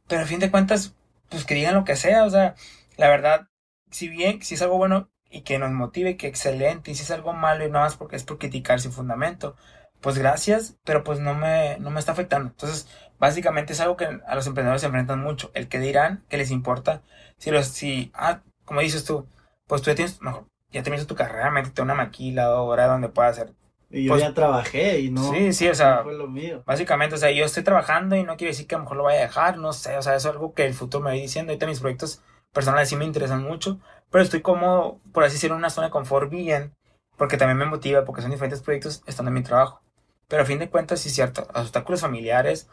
Pero 0.08 0.22
a 0.22 0.26
fin 0.26 0.40
de 0.40 0.50
cuentas, 0.50 0.94
pues 1.28 1.44
que 1.44 1.54
digan 1.54 1.74
lo 1.74 1.84
que 1.84 1.96
sea. 1.96 2.24
O 2.24 2.30
sea, 2.30 2.54
la 2.96 3.08
verdad, 3.08 3.48
si 3.90 4.08
bien, 4.08 4.42
si 4.42 4.54
es 4.54 4.62
algo 4.62 4.76
bueno 4.76 5.10
y 5.34 5.42
que 5.42 5.58
nos 5.58 5.70
motive, 5.72 6.16
que 6.16 6.26
excelente, 6.28 6.90
y 6.90 6.94
si 6.94 7.02
es 7.02 7.10
algo 7.10 7.32
malo 7.32 7.64
y 7.66 7.70
nada 7.70 7.84
más 7.86 7.96
porque 7.96 8.16
es 8.16 8.24
por 8.24 8.38
criticar 8.38 8.80
sin 8.80 8.92
fundamento, 8.92 9.56
pues 10.00 10.18
gracias, 10.18 10.76
pero 10.84 11.04
pues 11.04 11.20
no 11.20 11.34
me, 11.34 11.78
no 11.80 11.90
me 11.90 12.00
está 12.00 12.12
afectando. 12.12 12.50
Entonces, 12.50 12.88
básicamente 13.18 13.72
es 13.72 13.80
algo 13.80 13.96
que 13.96 14.06
a 14.26 14.34
los 14.34 14.46
emprendedores 14.46 14.82
se 14.82 14.86
enfrentan 14.88 15.20
mucho. 15.20 15.50
El 15.54 15.68
que 15.68 15.78
dirán, 15.78 16.24
que 16.28 16.36
les 16.38 16.50
importa. 16.50 17.02
Si 17.38 17.50
los, 17.50 17.66
si, 17.68 18.10
ah, 18.14 18.42
como 18.64 18.80
dices 18.80 19.04
tú, 19.04 19.26
pues 19.66 19.82
tú 19.82 19.90
ya 19.90 19.94
tienes, 19.96 20.20
mejor, 20.22 20.46
ya 20.70 20.82
terminaste 20.82 21.08
tu 21.08 21.14
carrera, 21.16 21.50
métete 21.50 21.82
una 21.82 21.94
maquiladora 21.94 22.86
donde 22.86 23.08
puedas 23.08 23.38
hacer 23.38 23.54
Y 23.90 24.04
yo 24.04 24.12
Pues, 24.12 24.20
ya 24.20 24.34
trabajé 24.34 25.00
y 25.00 25.10
no, 25.10 25.32
sí, 25.32 25.52
sí, 25.52 25.68
o 25.68 25.74
sea, 25.74 26.02
fue 26.02 26.14
lo 26.14 26.28
mío. 26.28 26.64
Básicamente, 26.66 27.14
o 27.16 27.18
sea, 27.18 27.30
yo 27.30 27.44
estoy 27.44 27.62
trabajando 27.62 28.16
y 28.16 28.24
no 28.24 28.36
quiere 28.36 28.52
decir 28.52 28.66
que 28.66 28.74
a 28.74 28.78
lo 28.78 28.84
mejor 28.84 28.96
lo 28.98 29.04
vaya 29.04 29.20
a 29.20 29.22
dejar, 29.22 29.58
no 29.58 29.72
sé, 29.72 29.96
o 29.98 30.02
sea, 30.02 30.16
eso 30.16 30.28
es 30.30 30.34
algo 30.34 30.54
que 30.54 30.66
el 30.66 30.74
futuro 30.74 31.04
me 31.04 31.10
va 31.10 31.16
diciendo. 31.16 31.52
Ahorita 31.52 31.66
mis 31.66 31.80
proyectos 31.80 32.22
personales 32.52 32.88
sí 32.88 32.96
me 32.96 33.04
interesan 33.04 33.42
mucho, 33.42 33.80
pero 34.10 34.24
estoy 34.24 34.42
como, 34.42 35.00
por 35.12 35.24
así 35.24 35.34
decirlo, 35.34 35.56
en 35.56 35.60
una 35.60 35.70
zona 35.70 35.88
de 35.88 35.92
confort 35.92 36.30
bien, 36.30 36.74
porque 37.16 37.36
también 37.36 37.58
me 37.58 37.66
motiva, 37.66 38.04
porque 38.04 38.22
son 38.22 38.30
diferentes 38.30 38.62
proyectos 38.62 39.02
estando 39.06 39.30
en 39.30 39.34
mi 39.34 39.42
trabajo. 39.42 39.82
Pero 40.28 40.42
a 40.42 40.46
fin 40.46 40.58
de 40.58 40.70
cuentas, 40.70 41.00
sí 41.00 41.08
es 41.08 41.14
cierto, 41.14 41.46
los 41.54 41.64
obstáculos 41.64 42.00
familiares, 42.00 42.68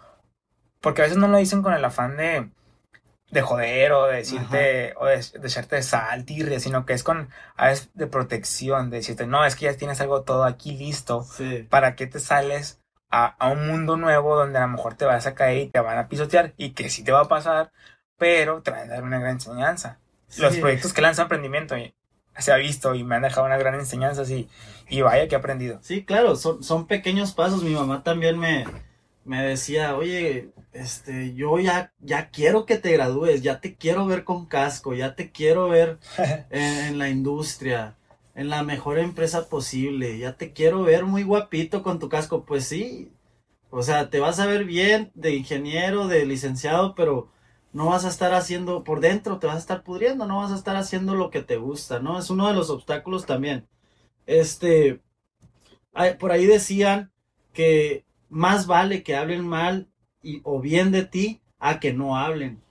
porque 0.82 1.02
a 1.02 1.06
veces 1.06 1.18
no 1.18 1.28
lo 1.28 1.38
dicen 1.38 1.62
con 1.62 1.74
el 1.74 1.86
afán 1.86 2.18
de, 2.18 2.50
de 3.32 3.42
joder 3.42 3.92
o 3.94 4.08
de 4.08 4.18
decirte, 4.18 4.94
o 4.98 5.06
de, 5.06 5.16
de 5.18 5.48
echarte 5.48 5.78
de 5.78 5.84
sal, 5.84 6.26
tirria, 6.26 6.60
sino 6.60 6.86
que 6.86 6.94
es 6.94 7.04
con, 7.04 7.30
a 7.56 7.68
veces, 7.68 7.90
de 7.94 8.08
protección, 8.08 8.90
de 8.90 8.98
decirte, 8.98 9.28
no, 9.28 9.46
es 9.46 9.56
que 9.56 9.66
ya 9.66 9.78
tienes 9.78 10.02
algo 10.02 10.24
todo 10.24 10.44
aquí 10.44 10.76
listo. 10.78 11.24
Sí. 11.24 11.68
¿para 11.70 11.96
qué 11.96 12.08
te 12.08 12.20
sales 12.20 12.82
a, 13.10 13.26
a 13.28 13.50
un 13.50 13.68
mundo 13.68 13.98
nuevo 13.98 14.36
donde 14.36 14.60
a 14.60 14.64
lo 14.64 14.70
mejor 14.70 14.96
te 14.96 15.06
vas 15.06 15.28
a 15.28 15.36
caer 15.36 15.58
y 15.60 15.70
te 15.70 15.80
van 15.80 15.98
a 15.98 16.08
pisotear? 16.10 16.54
Y 16.58 16.72
que 16.72 16.90
sí 16.90 17.04
te 17.04 17.12
va 17.12 17.22
a 17.22 17.28
pasar, 17.28 17.72
pero 18.18 18.62
te 18.62 18.72
van 18.72 18.90
a 18.90 18.94
dar 18.94 19.04
una 19.04 19.20
gran 19.20 19.34
enseñanza. 19.34 20.00
Los 20.36 20.58
proyectos 20.58 20.94
que 20.94 21.02
lanza 21.02 21.24
emprendimiento 21.24 21.78
y- 21.78 21.94
se 22.38 22.52
ha 22.52 22.56
visto 22.56 22.96
y 22.96 23.04
me 23.04 23.16
han 23.16 23.22
dejado 23.24 23.46
una 23.46 23.58
gran 23.58 23.76
enseñanza 23.76 24.24
y, 24.24 24.50
y 24.90 25.02
vaya 25.02 25.28
que 25.28 25.36
he 25.36 25.38
aprendido. 25.38 25.80
Sí, 25.82 26.06
claro, 26.06 26.36
son, 26.36 26.64
son 26.64 26.88
pequeños 26.88 27.34
pasos. 27.34 27.64
Mi 27.64 27.72
mamá 27.72 28.04
también 28.04 28.38
me, 28.40 28.66
me 29.26 29.42
decía, 29.44 29.96
oye, 29.98 30.52
este, 30.74 31.34
yo 31.34 31.60
ya, 31.60 31.94
ya 32.00 32.30
quiero 32.30 32.66
que 32.66 32.78
te 32.78 32.92
gradúes, 32.94 33.42
ya 33.42 33.60
te 33.62 33.76
quiero 33.76 34.06
ver 34.06 34.24
con 34.24 34.46
casco, 34.46 34.94
ya 34.94 35.16
te 35.16 35.32
quiero 35.32 35.70
ver 35.70 36.00
en, 36.52 36.62
en 36.78 36.98
la 37.00 37.10
industria, 37.10 37.98
en 38.36 38.50
la 38.50 38.64
mejor 38.64 39.00
empresa 39.00 39.50
posible, 39.50 40.18
ya 40.20 40.38
te 40.38 40.54
quiero 40.54 40.84
ver 40.84 41.06
muy 41.06 41.24
guapito 41.24 41.82
con 41.84 42.00
tu 42.00 42.08
casco. 42.10 42.46
Pues 42.46 42.66
sí, 42.68 43.12
o 43.72 43.84
sea, 43.84 44.10
te 44.10 44.20
vas 44.20 44.40
a 44.40 44.46
ver 44.46 44.66
bien 44.66 45.12
de 45.16 45.36
ingeniero, 45.36 46.08
de 46.08 46.26
licenciado, 46.26 46.96
pero 46.96 47.30
no 47.74 47.88
vas 47.88 48.06
a 48.06 48.10
estar 48.10 48.34
haciendo 48.34 48.84
por 48.84 49.00
dentro, 49.00 49.40
te 49.40 49.48
vas 49.48 49.56
a 49.58 49.60
estar 49.60 49.84
pudriendo, 49.84 50.26
no 50.26 50.38
vas 50.38 50.52
a 50.52 50.56
estar 50.56 50.76
haciendo 50.76 51.16
lo 51.16 51.30
que 51.30 51.42
te 51.42 51.58
gusta, 51.58 52.00
¿no? 52.00 52.20
Es 52.20 52.30
uno 52.30 52.48
de 52.48 52.54
los 52.54 52.70
obstáculos 52.70 53.26
también. 53.26 53.68
Este, 54.26 55.02
por 56.20 56.32
ahí 56.32 56.46
decían 56.46 57.12
que 57.54 58.06
más 58.30 58.68
vale 58.68 59.04
que 59.04 59.16
hablen 59.16 59.48
mal 59.48 59.90
y, 60.22 60.42
o 60.44 60.60
bien 60.60 60.92
de 60.92 61.04
ti 61.06 61.42
a 61.60 61.80
que 61.80 61.94
no 61.94 62.18
hablen. 62.18 62.62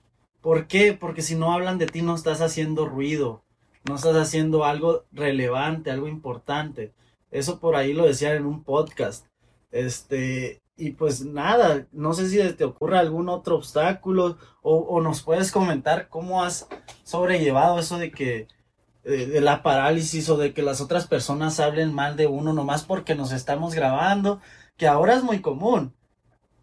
¿Por 0.41 0.67
qué? 0.67 0.93
Porque 0.93 1.21
si 1.21 1.35
no 1.35 1.53
hablan 1.53 1.77
de 1.77 1.87
ti 1.87 2.01
no 2.01 2.15
estás 2.15 2.41
haciendo 2.41 2.87
ruido, 2.87 3.43
no 3.87 3.95
estás 3.95 4.15
haciendo 4.15 4.65
algo 4.65 5.05
relevante, 5.11 5.91
algo 5.91 6.07
importante. 6.07 6.93
Eso 7.31 7.59
por 7.59 7.75
ahí 7.75 7.93
lo 7.93 8.05
decían 8.05 8.35
en 8.35 8.45
un 8.45 8.63
podcast. 8.63 9.27
Este, 9.71 10.61
y 10.81 10.93
pues 10.93 11.23
nada, 11.23 11.85
no 11.91 12.13
sé 12.13 12.27
si 12.27 12.53
te 12.53 12.63
ocurre 12.63 12.97
algún 12.97 13.29
otro 13.29 13.55
obstáculo 13.55 14.37
o, 14.63 14.99
nos 14.99 15.21
puedes 15.21 15.51
comentar 15.51 16.09
cómo 16.09 16.43
has 16.43 16.67
sobrellevado 17.03 17.77
eso 17.77 17.99
de 17.99 18.11
que 18.11 18.47
de, 19.03 19.27
de 19.27 19.41
la 19.41 19.61
parálisis 19.61 20.27
o 20.29 20.37
de 20.37 20.55
que 20.55 20.63
las 20.63 20.81
otras 20.81 21.05
personas 21.05 21.59
hablen 21.59 21.93
mal 21.93 22.15
de 22.15 22.25
uno 22.25 22.51
nomás 22.51 22.83
porque 22.83 23.13
nos 23.13 23.31
estamos 23.31 23.75
grabando, 23.75 24.41
que 24.75 24.87
ahora 24.87 25.13
es 25.13 25.23
muy 25.23 25.39
común. 25.39 25.93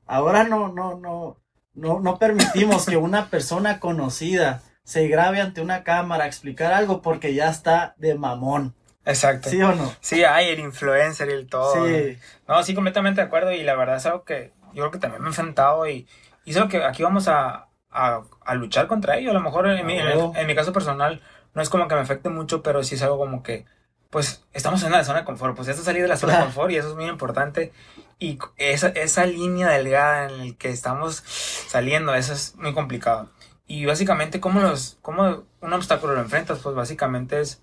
Ahora 0.05 0.43
no, 0.43 0.67
no, 0.67 0.99
no, 0.99 1.37
no, 1.75 2.01
no 2.01 2.19
permitimos 2.19 2.87
que 2.87 2.97
una 2.97 3.31
persona 3.31 3.79
conocida 3.79 4.63
se 4.83 5.07
grabe 5.07 5.41
ante 5.41 5.61
una 5.61 5.85
cámara 5.85 6.25
a 6.25 6.29
explicar 6.29 6.73
algo 6.73 7.03
porque 7.03 7.35
ya 7.35 7.49
está 7.51 7.95
de 7.99 8.17
mamón. 8.17 8.75
Exacto. 9.09 9.49
¿Sí 9.51 9.61
o 9.63 9.75
no? 9.75 9.93
Sí, 10.01 10.23
hay 10.25 10.49
el 10.51 10.61
influencer 10.61 11.29
y 11.29 11.33
el 11.33 11.47
todo. 11.49 11.87
Sí, 11.87 12.19
No, 12.47 12.63
sí, 12.63 12.75
completamente 12.75 13.21
de 13.21 13.27
acuerdo. 13.27 13.53
Y 13.53 13.63
la 13.65 13.75
verdad 13.75 13.97
es 13.97 14.07
algo 14.07 14.25
que 14.25 14.53
yo 14.75 14.83
creo 14.83 14.91
que 14.91 14.99
también 14.99 15.23
me 15.23 15.29
he 15.29 15.31
enfrentado 15.31 15.89
y, 15.89 16.07
y 16.45 16.51
es 16.57 16.63
que 16.67 16.85
aquí 16.85 17.03
vamos 17.03 17.27
a, 17.29 17.69
a, 17.91 18.23
a 18.45 18.55
luchar 18.55 18.87
contra 18.87 19.17
ello. 19.17 19.31
A 19.31 19.35
lo 19.35 19.41
mejor 19.41 19.67
en 19.69 19.85
mi, 19.87 19.99
en, 19.99 20.07
el- 20.07 20.13
en 20.37 20.47
mi 20.47 20.55
caso 20.55 20.73
personal 20.73 21.23
no 21.55 21.63
es 21.63 21.71
como 21.71 21.89
que 21.89 21.95
me 21.95 22.01
afecte 22.03 22.29
mucho, 22.29 22.63
pero 22.63 22.83
sí 22.85 22.95
es 22.97 23.03
algo 23.03 23.19
como 23.19 23.43
que, 23.43 23.65
pues, 24.11 24.45
estamos 24.53 24.83
en 24.83 24.89
una 24.89 25.03
zona 25.05 25.21
de 25.21 25.25
confort. 25.25 25.57
Pues 25.57 25.69
esto 25.69 25.81
es 25.81 25.87
salir 25.87 26.03
de 26.03 26.09
la 26.09 26.17
zona 26.19 26.37
de 26.39 26.45
confort 26.45 26.71
y 26.71 26.77
eso 26.77 26.89
es 26.91 26.95
muy 26.95 27.07
importante. 27.07 27.73
Y 28.19 28.39
esa, 28.57 28.89
esa 28.89 29.25
línea 29.27 29.69
delgada 29.69 30.27
en 30.27 30.49
la 30.49 30.55
que 30.57 30.69
estamos 30.71 31.23
saliendo, 31.69 32.15
eso 32.15 32.33
es 32.33 32.55
muy 32.57 32.75
complicado. 32.75 33.31
Y 33.67 33.85
básicamente, 33.87 34.41
¿cómo, 34.41 34.61
los, 34.61 34.99
cómo 35.03 35.45
un 35.61 35.73
obstáculo 35.73 36.15
lo 36.15 36.21
enfrentas? 36.21 36.59
Pues 36.61 36.75
básicamente 36.75 37.41
es 37.41 37.63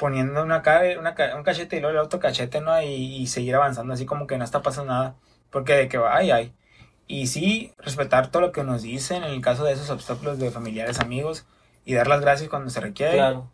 poniendo 0.00 0.42
una, 0.42 0.62
ca- 0.62 0.82
una 0.98 1.14
un 1.36 1.44
cachete 1.44 1.76
y 1.78 1.80
luego 1.80 1.98
el 1.98 2.04
otro 2.06 2.20
cachete, 2.20 2.60
¿no? 2.62 2.80
Y, 2.82 2.86
y 3.18 3.26
seguir 3.28 3.54
avanzando 3.56 3.94
así 3.94 4.06
como 4.06 4.26
que 4.26 4.38
no 4.38 4.44
está 4.44 4.62
pasando 4.62 4.92
nada. 4.92 5.16
Porque 5.50 5.74
de 5.74 5.88
que 5.88 5.98
ay, 5.98 6.30
ay. 6.32 6.54
Y 7.08 7.26
sí, 7.28 7.72
respetar 7.78 8.30
todo 8.30 8.42
lo 8.42 8.52
que 8.52 8.64
nos 8.64 8.82
dicen 8.82 9.24
en 9.24 9.30
el 9.32 9.40
caso 9.42 9.64
de 9.64 9.72
esos 9.74 9.90
obstáculos 9.90 10.38
de 10.38 10.50
familiares, 10.52 11.00
amigos. 11.00 11.46
Y 11.84 11.94
dar 11.94 12.08
las 12.08 12.20
gracias 12.22 12.48
cuando 12.50 12.70
se 12.70 12.80
requiere. 12.80 13.16
claro. 13.16 13.50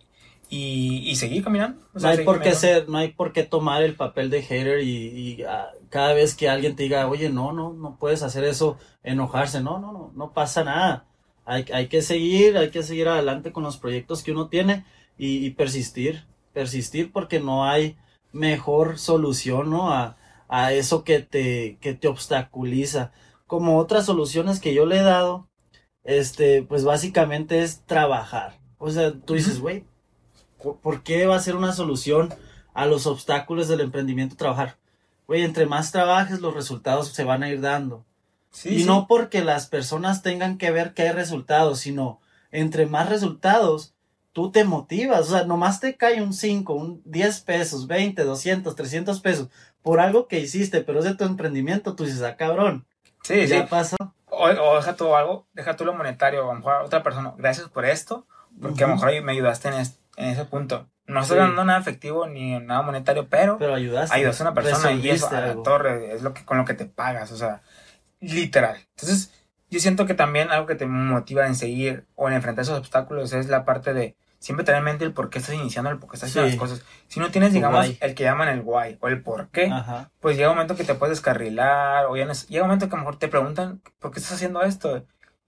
Y, 0.49 1.03
y 1.11 1.17
seguir 1.17 1.43
caminando. 1.43 1.83
O 1.95 1.99
No 1.99 2.01
sea, 2.01 2.11
hay 2.11 2.19
seguir 2.19 2.27
por 2.27 2.41
qué 2.41 2.55
ser, 2.55 2.89
no 2.89 2.99
hay 2.99 3.09
por 3.13 3.33
qué 3.33 3.43
tomar 3.43 3.83
el 3.83 3.97
papel 3.97 4.31
de 4.31 4.43
hater 4.43 4.81
y, 4.81 5.39
y, 5.41 5.43
ah, 5.43 5.71
cada 5.91 6.13
vez 6.15 6.35
que 6.37 6.49
alguien 6.49 6.77
te 6.77 6.85
diga, 6.85 7.09
oye, 7.09 7.31
no, 7.31 7.53
no, 7.53 7.73
no 7.73 7.97
puedes 7.99 8.23
hacer 8.23 8.45
eso, 8.45 8.79
enojarse, 9.03 9.61
no, 9.61 9.79
no, 9.81 9.93
no, 9.93 10.13
no 10.15 10.33
pasa 10.33 10.63
nada. 10.65 11.07
Hay, 11.45 11.65
hay 11.73 11.89
que 11.89 12.01
seguir, 12.03 12.57
hay 12.59 12.71
que 12.71 12.83
seguir 12.85 13.09
adelante 13.09 13.53
con 13.53 13.65
los 13.65 13.77
proyectos 13.79 14.23
que 14.23 14.33
uno 14.33 14.49
tiene 14.49 14.85
y, 15.19 15.45
y 15.47 15.51
persistir, 15.51 16.25
persistir 16.57 17.13
porque 17.13 17.39
no 17.39 17.67
hay 17.67 17.99
mejor 18.33 18.99
solución, 18.99 19.69
¿no? 19.69 19.93
A, 19.93 20.17
a 20.49 20.73
eso 20.73 21.05
que 21.05 21.21
te, 21.21 21.77
que 21.83 21.93
te 21.93 22.09
obstaculiza. 22.09 23.13
Como 23.47 23.77
otras 23.77 24.07
soluciones 24.07 24.59
que 24.59 24.73
yo 24.73 24.87
le 24.87 25.01
he 25.01 25.03
dado, 25.03 25.51
este, 26.03 26.63
pues 26.63 26.83
básicamente 26.83 27.63
es 27.63 27.83
trabajar. 27.85 28.59
O 28.79 28.91
sea, 28.91 29.13
tú 29.13 29.35
dices, 29.35 29.61
güey, 29.61 29.85
¿Por 30.59 31.03
qué 31.03 31.27
va 31.27 31.37
a 31.37 31.41
ser 31.41 31.57
una 31.57 31.73
solución 31.73 32.35
a 32.75 32.87
los 32.87 33.07
obstáculos 33.07 33.69
del 33.69 33.81
emprendimiento 33.81 34.37
trabajar? 34.37 34.79
Güey, 35.27 35.43
entre 35.43 35.67
más 35.67 35.93
trabajes, 35.93 36.41
los 36.41 36.55
resultados 36.55 37.09
se 37.09 37.25
van 37.25 37.43
a 37.43 37.51
ir 37.51 37.61
dando. 37.61 38.05
Sí, 38.51 38.71
y 38.71 38.79
sí. 38.81 38.85
no 38.87 39.07
porque 39.07 39.45
las 39.45 39.67
personas 39.67 40.23
tengan 40.23 40.57
que 40.57 40.71
ver 40.71 40.95
que 40.95 41.03
hay 41.03 41.13
resultados, 41.13 41.81
sino 41.81 42.21
entre 42.51 42.87
más 42.87 43.09
resultados, 43.09 43.95
tú 44.37 44.51
te 44.53 44.65
motivas. 44.65 45.21
O 45.21 45.31
sea, 45.31 45.45
nomás 45.47 45.81
te 45.81 45.97
cae 45.97 46.21
un 46.21 46.35
5, 46.35 46.75
un 46.75 47.01
10 47.07 47.41
pesos, 47.41 47.87
20, 47.87 48.23
200, 48.23 48.77
300 48.77 49.21
pesos 49.23 49.49
por 49.81 49.99
algo 49.99 50.29
que 50.29 50.39
hiciste, 50.41 50.83
pero 50.83 50.99
es 50.99 51.07
de 51.07 51.15
tu 51.15 51.25
emprendimiento. 51.25 51.95
Tú 51.97 52.05
dices, 52.05 52.21
ah, 52.23 52.37
cabrón, 52.37 52.85
Sí, 53.23 53.47
sí. 53.47 53.55
ya 53.55 53.67
pasó. 53.67 53.97
O, 54.27 54.45
o 54.45 54.77
deja 54.77 54.95
tú 54.95 55.17
algo, 55.17 55.47
deja 55.55 55.75
tú 55.77 55.87
lo 55.87 55.95
monetario, 55.95 56.43
a 56.45 56.47
lo 56.53 56.55
mejor 56.55 56.75
a 56.75 56.83
otra 56.85 57.03
persona, 57.03 57.33
gracias 57.39 57.71
por 57.71 57.87
esto, 57.87 58.27
porque 58.61 58.85
a 58.85 58.89
lo 58.89 58.97
mejor 58.97 59.23
me 59.23 59.33
ayudaste 59.33 59.69
en, 59.69 59.75
es- 59.75 59.99
en 60.19 60.27
ese 60.27 60.45
punto. 60.45 60.87
No 61.07 61.21
estoy 61.23 61.39
Sí. 61.39 61.43
dando 61.45 61.65
nada 61.65 61.79
efectivo 61.79 62.27
ni 62.27 62.59
nada 62.61 62.83
monetario, 62.83 63.29
pero, 63.31 63.57
Pero 63.57 63.75
ayudaste. 63.75 64.15
ayudaste 64.15 64.43
a 64.43 64.47
una 64.49 64.55
persona 64.55 64.93
y 64.93 65.09
eso 65.09 65.29
a 65.29 65.33
la 65.33 65.45
algo. 65.47 65.63
torre 65.63 66.13
es 66.15 66.21
lo 66.21 66.35
que 66.35 66.45
con 66.45 66.59
lo 66.59 66.67
que 66.67 66.75
te 66.75 66.85
pagas, 66.85 67.33
o 67.33 67.39
sea, 67.39 67.63
literal. 68.21 68.77
Entonces, 68.97 69.33
yo 69.71 69.81
siento 69.81 70.05
que 70.05 70.13
también 70.15 70.51
algo 70.51 70.67
que 70.67 70.75
te 70.75 70.85
motiva 70.87 71.47
en 71.47 71.55
seguir 71.55 72.05
o 72.17 72.29
en 72.29 72.35
enfrentar 72.35 72.63
esos 72.65 72.79
obstáculos 72.79 73.33
es 73.33 73.49
la 73.49 73.65
parte 73.65 73.95
de 73.95 74.15
siempre 74.39 74.65
tener 74.65 74.79
en 74.79 74.85
mente 74.85 75.05
el 75.05 75.13
por 75.13 75.31
qué 75.31 75.39
estás 75.39 75.55
iniciando, 75.55 75.91
el 75.91 75.99
por 75.99 76.11
qué 76.11 76.17
estás 76.17 76.31
haciendo 76.31 76.51
Sí. 76.51 76.57
las 76.57 76.61
cosas. 76.71 76.85
Si 77.09 77.21
no 77.21 77.31
tienes, 77.31 77.53
digamos, 77.53 77.87
el 78.01 78.15
que 78.15 78.25
llaman 78.25 78.49
el 78.49 78.61
why 78.65 78.99
o 79.01 79.09
el 79.09 79.23
por 79.23 79.49
qué, 79.49 79.67
Ajá. 79.67 80.11
pues 80.21 80.37
llega 80.37 80.51
un 80.51 80.57
momento 80.57 80.77
que 80.77 80.85
te 80.85 80.95
puedes 80.95 81.17
descarrilar, 81.19 82.07
o 82.07 82.17
ya 82.17 82.25
no 82.27 82.33
es- 82.33 82.47
llega 82.49 82.63
un 82.65 82.69
momento 82.69 82.89
que 82.89 82.95
a 82.95 82.99
lo 82.99 83.05
mejor 83.05 83.19
te 83.19 83.29
preguntan, 83.29 83.81
¿por 83.99 84.11
qué 84.13 84.19
estás 84.21 84.35
haciendo 84.35 84.63
esto? 84.63 85.05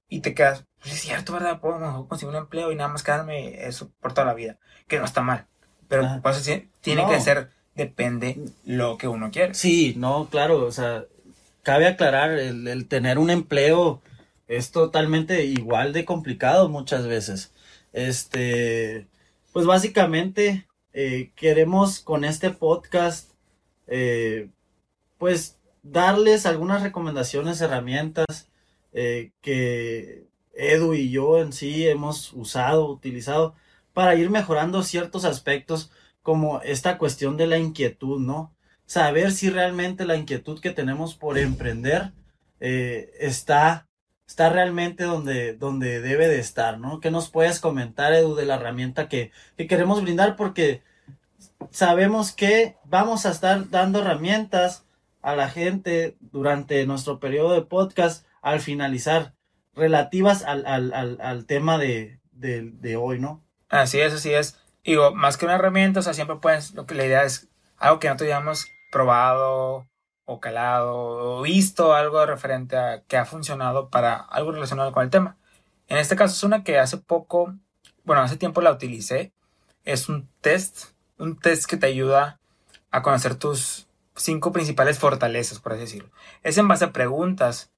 Y 0.08 0.20
te 0.20 0.34
quedas, 0.34 0.64
pues 0.80 0.94
es 0.94 1.00
cierto, 1.00 1.34
¿verdad? 1.34 1.60
Puedo 1.60 1.78
mejor 1.78 2.08
conseguir 2.08 2.30
un 2.34 2.40
empleo 2.42 2.72
y 2.72 2.76
nada 2.76 2.88
más 2.88 3.02
quedarme 3.02 3.66
eso 3.66 3.90
por 4.00 4.14
toda 4.14 4.26
la 4.26 4.34
vida, 4.34 4.56
que 4.86 4.98
no 4.98 5.04
está 5.04 5.20
mal. 5.22 5.46
Pero 5.88 6.06
pues, 6.22 6.42
tiene 6.80 7.02
No. 7.02 7.08
que 7.10 7.20
ser, 7.20 7.50
depende 7.74 8.38
lo 8.64 8.96
que 8.98 9.06
uno 9.08 9.30
quiere. 9.30 9.54
Sí, 9.54 9.94
no, 9.96 10.28
claro, 10.30 10.64
o 10.64 10.72
sea, 10.72 11.04
cabe 11.62 11.86
aclarar, 11.86 12.30
el, 12.32 12.66
el 12.68 12.88
tener 12.88 13.18
un 13.18 13.28
empleo 13.30 14.00
es 14.48 14.70
totalmente 14.72 15.44
igual 15.44 15.92
de 15.92 16.04
complicado 16.06 16.68
muchas 16.70 17.06
veces. 17.06 17.52
Este, 17.92 19.08
pues 19.52 19.66
básicamente 19.66 20.68
eh, 20.92 21.32
queremos 21.36 22.00
con 22.00 22.24
este 22.24 22.50
podcast, 22.50 23.32
eh, 23.86 24.50
pues 25.18 25.58
darles 25.82 26.46
algunas 26.46 26.82
recomendaciones, 26.82 27.60
herramientas 27.60 28.48
eh, 28.92 29.32
que 29.40 30.26
Edu 30.54 30.94
y 30.94 31.10
yo 31.10 31.40
en 31.40 31.52
sí 31.52 31.86
hemos 31.88 32.32
usado, 32.32 32.90
utilizado 32.90 33.54
para 33.92 34.14
ir 34.16 34.30
mejorando 34.30 34.82
ciertos 34.82 35.24
aspectos 35.24 35.90
como 36.22 36.60
esta 36.62 36.98
cuestión 36.98 37.36
de 37.36 37.46
la 37.46 37.58
inquietud, 37.58 38.20
¿no? 38.20 38.54
Saber 38.86 39.32
si 39.32 39.50
realmente 39.50 40.04
la 40.04 40.16
inquietud 40.16 40.60
que 40.60 40.70
tenemos 40.70 41.14
por 41.14 41.38
emprender 41.38 42.12
está, 42.60 43.87
está 44.28 44.50
realmente 44.50 45.04
donde, 45.04 45.54
donde 45.54 46.00
debe 46.00 46.28
de 46.28 46.38
estar, 46.38 46.78
¿no? 46.78 47.00
¿Qué 47.00 47.10
nos 47.10 47.30
puedes 47.30 47.60
comentar, 47.60 48.12
Edu, 48.12 48.34
de 48.34 48.44
la 48.44 48.56
herramienta 48.56 49.08
que, 49.08 49.32
que 49.56 49.66
queremos 49.66 50.02
brindar? 50.02 50.36
Porque 50.36 50.82
sabemos 51.70 52.32
que 52.32 52.76
vamos 52.84 53.24
a 53.24 53.30
estar 53.30 53.70
dando 53.70 54.00
herramientas 54.00 54.84
a 55.22 55.34
la 55.34 55.48
gente 55.48 56.16
durante 56.20 56.86
nuestro 56.86 57.18
periodo 57.18 57.54
de 57.54 57.62
podcast 57.62 58.26
al 58.42 58.60
finalizar, 58.60 59.34
relativas 59.74 60.44
al, 60.44 60.66
al, 60.66 60.92
al, 61.20 61.46
tema 61.46 61.78
de, 61.78 62.20
de, 62.32 62.96
hoy, 62.96 63.18
¿no? 63.18 63.42
Así 63.68 63.98
es, 63.98 64.12
así 64.12 64.32
es. 64.32 64.58
Digo, 64.84 65.14
más 65.14 65.36
que 65.36 65.46
una 65.46 65.54
herramienta, 65.54 66.00
o 66.00 66.02
sea, 66.02 66.14
siempre 66.14 66.36
puedes, 66.36 66.74
lo 66.74 66.86
que 66.86 66.94
la 66.94 67.06
idea 67.06 67.24
es 67.24 67.48
algo 67.78 67.98
que 67.98 68.08
no 68.08 68.16
hayamos 68.20 68.66
probado 68.92 69.86
o 70.30 70.40
calado 70.40 70.94
o 70.94 71.42
visto 71.42 71.94
algo 71.94 72.24
referente 72.26 72.76
a 72.76 73.02
que 73.08 73.16
ha 73.16 73.24
funcionado 73.24 73.88
para 73.88 74.16
algo 74.16 74.52
relacionado 74.52 74.92
con 74.92 75.02
el 75.02 75.08
tema. 75.08 75.38
En 75.88 75.96
este 75.96 76.16
caso 76.16 76.34
es 76.34 76.42
una 76.44 76.62
que 76.62 76.78
hace 76.78 76.98
poco, 76.98 77.54
bueno, 78.04 78.20
hace 78.20 78.36
tiempo 78.36 78.60
la 78.60 78.70
utilicé. 78.70 79.32
Es 79.84 80.10
un 80.10 80.28
test, 80.42 80.90
un 81.16 81.38
test 81.38 81.64
que 81.64 81.78
te 81.78 81.86
ayuda 81.86 82.40
a 82.90 83.02
conocer 83.02 83.36
tus 83.36 83.88
cinco 84.16 84.52
principales 84.52 84.98
fortalezas, 84.98 85.60
por 85.60 85.72
así 85.72 85.80
decirlo. 85.80 86.10
Es 86.42 86.58
en 86.58 86.68
base 86.68 86.84
a 86.84 86.92
preguntas 86.92 87.70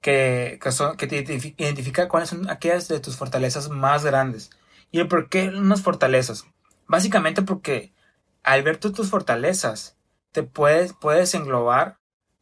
que, 0.00 0.58
que, 0.62 0.72
son, 0.72 0.96
que 0.96 1.06
te 1.06 1.16
identifica 1.58 2.08
cuáles 2.08 2.30
son 2.30 2.48
aquellas 2.48 2.88
de 2.88 3.00
tus 3.00 3.16
fortalezas 3.16 3.68
más 3.68 4.02
grandes. 4.02 4.48
¿Y 4.90 5.00
el 5.00 5.08
por 5.08 5.28
qué 5.28 5.48
unas 5.48 5.82
fortalezas? 5.82 6.46
Básicamente 6.86 7.42
porque 7.42 7.92
al 8.44 8.62
ver 8.62 8.78
tú 8.78 8.92
tus 8.92 9.10
fortalezas, 9.10 9.98
te 10.32 10.42
puedes, 10.42 10.94
puedes 10.94 11.34
englobar 11.34 11.97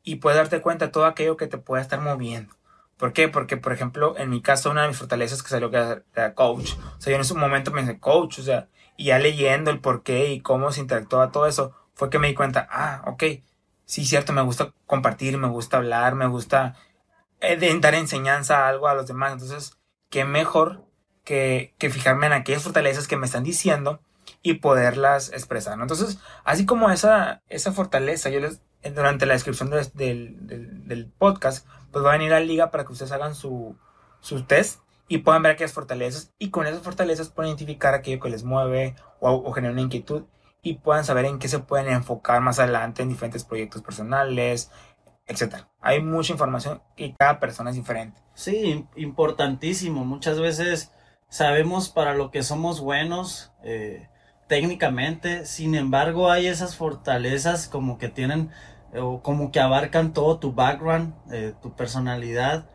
y 0.07 0.17
puedes 0.17 0.39
darte 0.39 0.63
cuenta 0.63 0.87
de 0.87 0.93
todo 0.93 1.05
aquello 1.05 1.37
que 1.37 1.49
te 1.49 1.59
puede 1.59 1.83
estar 1.83 2.01
moviendo. 2.01 2.55
¿Por 2.97 3.13
qué? 3.13 3.29
Porque, 3.29 3.57
por 3.57 3.73
ejemplo, 3.73 4.17
en 4.17 4.31
mi 4.31 4.41
caso, 4.41 4.71
una 4.71 4.83
de 4.83 4.89
mis 4.89 4.97
fortalezas 4.97 5.43
que 5.43 5.49
salió 5.49 5.69
que 5.69 6.01
era 6.15 6.35
coach. 6.35 6.75
O 6.97 7.01
sea, 7.01 7.11
yo 7.11 7.17
en 7.17 7.23
ese 7.23 7.35
momento 7.35 7.73
me 7.73 7.83
pensé 7.83 7.99
coach, 7.99 8.39
o 8.39 8.43
sea, 8.45 8.69
y 8.97 9.07
ya 9.07 9.19
leyendo 9.19 9.71
el 9.73 9.81
por 9.81 10.05
qué 10.05 10.31
y 10.31 10.41
cómo 10.41 10.71
se 10.71 10.81
interactúa 10.81 11.33
todo 11.33 11.49
eso, 11.49 11.75
fue 11.95 12.09
que 12.09 12.21
me 12.21 12.29
di 12.29 12.35
cuenta, 12.35 12.69
ah, 12.71 13.03
ok, 13.07 13.25
sí, 13.85 14.07
cierto, 14.07 14.33
me 14.33 14.43
gusta 14.43 14.73
compartir, 14.87 15.37
me 15.39 15.49
gusta 15.49 15.79
hablar, 15.79 16.15
me 16.15 16.29
gusta 16.29 16.77
eh, 17.41 17.59
dar 17.81 17.95
enseñanza 17.97 18.65
a 18.65 18.69
algo 18.69 18.87
a 18.87 18.95
los 18.95 19.09
demás. 19.09 19.33
Entonces, 19.33 19.77
qué 20.09 20.25
mejor 20.25 20.85
que, 21.25 21.75
que 21.79 21.91
fijarme 21.91 22.29
en 22.29 22.33
aquellas 22.33 22.63
fortalezas 22.63 23.09
que 23.09 23.17
me 23.17 23.27
están 23.27 23.43
diciendo 23.43 24.01
y 24.43 24.55
poderlas 24.55 25.33
expresar. 25.33 25.81
Entonces, 25.81 26.19
así 26.45 26.65
como 26.65 26.91
esa, 26.91 27.43
esa 27.49 27.73
fortaleza, 27.73 28.31
yo 28.31 28.39
les, 28.39 28.63
durante 28.95 29.27
la 29.27 29.35
descripción 29.35 29.71
del, 29.71 30.47
del, 30.87 31.13
podcast, 31.19 31.67
pues 31.93 32.05
va 32.05 32.11
a 32.11 32.17
venir 32.17 32.31
la 32.31 32.41
liga 32.41 32.71
para 32.71 32.85
que 32.85 32.93
ustedes 32.93 33.13
hagan 33.13 33.35
su, 33.35 33.77
su 34.21 34.45
test 34.45 34.81
y 35.09 35.19
puedan 35.19 35.43
ver 35.43 35.53
aquellas 35.53 35.73
fortalezas 35.73 36.33
y 36.39 36.51
con 36.51 36.67
esas 36.67 36.83
fortalezas 36.83 37.29
pueden 37.29 37.51
identificar 37.51 37.95
aquello 37.95 38.21
que 38.21 38.31
les 38.31 38.45
mueve 38.45 38.97
o, 39.21 39.31
o 39.31 39.53
genera 39.53 39.73
una 39.73 39.83
inquietud 39.83 40.25
y 40.63 40.75
puedan 40.75 41.05
saber 41.05 41.27
en 41.27 41.39
qué 41.39 41.49
se 41.49 41.61
pueden 41.61 41.93
enfocar 41.93 42.41
más 42.41 42.59
adelante 42.59 43.03
en 43.03 43.09
diferentes 43.09 43.45
proyectos 43.45 43.83
personales, 43.83 44.71
etcétera. 45.27 45.69
Hay 45.81 46.03
mucha 46.03 46.33
información 46.33 46.83
y 46.97 47.13
cada 47.13 47.39
persona 47.41 47.71
es 47.71 47.77
diferente. 47.77 48.21
Sí, 48.35 48.87
importantísimo. 48.97 50.05
Muchas 50.05 50.41
veces 50.41 50.93
sabemos 51.29 51.89
para 51.89 52.15
lo 52.15 52.31
que 52.31 52.43
somos 52.43 52.81
buenos 52.81 53.53
eh, 53.63 54.09
técnicamente, 54.49 55.45
sin 55.45 55.75
embargo 55.75 56.31
hay 56.31 56.47
esas 56.47 56.77
fortalezas 56.77 57.69
como 57.69 57.99
que 57.99 58.09
tienen 58.09 58.51
o 58.95 59.23
como 59.23 59.51
que 59.51 59.61
abarcan 59.61 60.13
todo 60.13 60.39
tu 60.39 60.53
background, 60.53 61.15
eh, 61.33 61.55
tu 61.63 61.75
personalidad. 61.75 62.67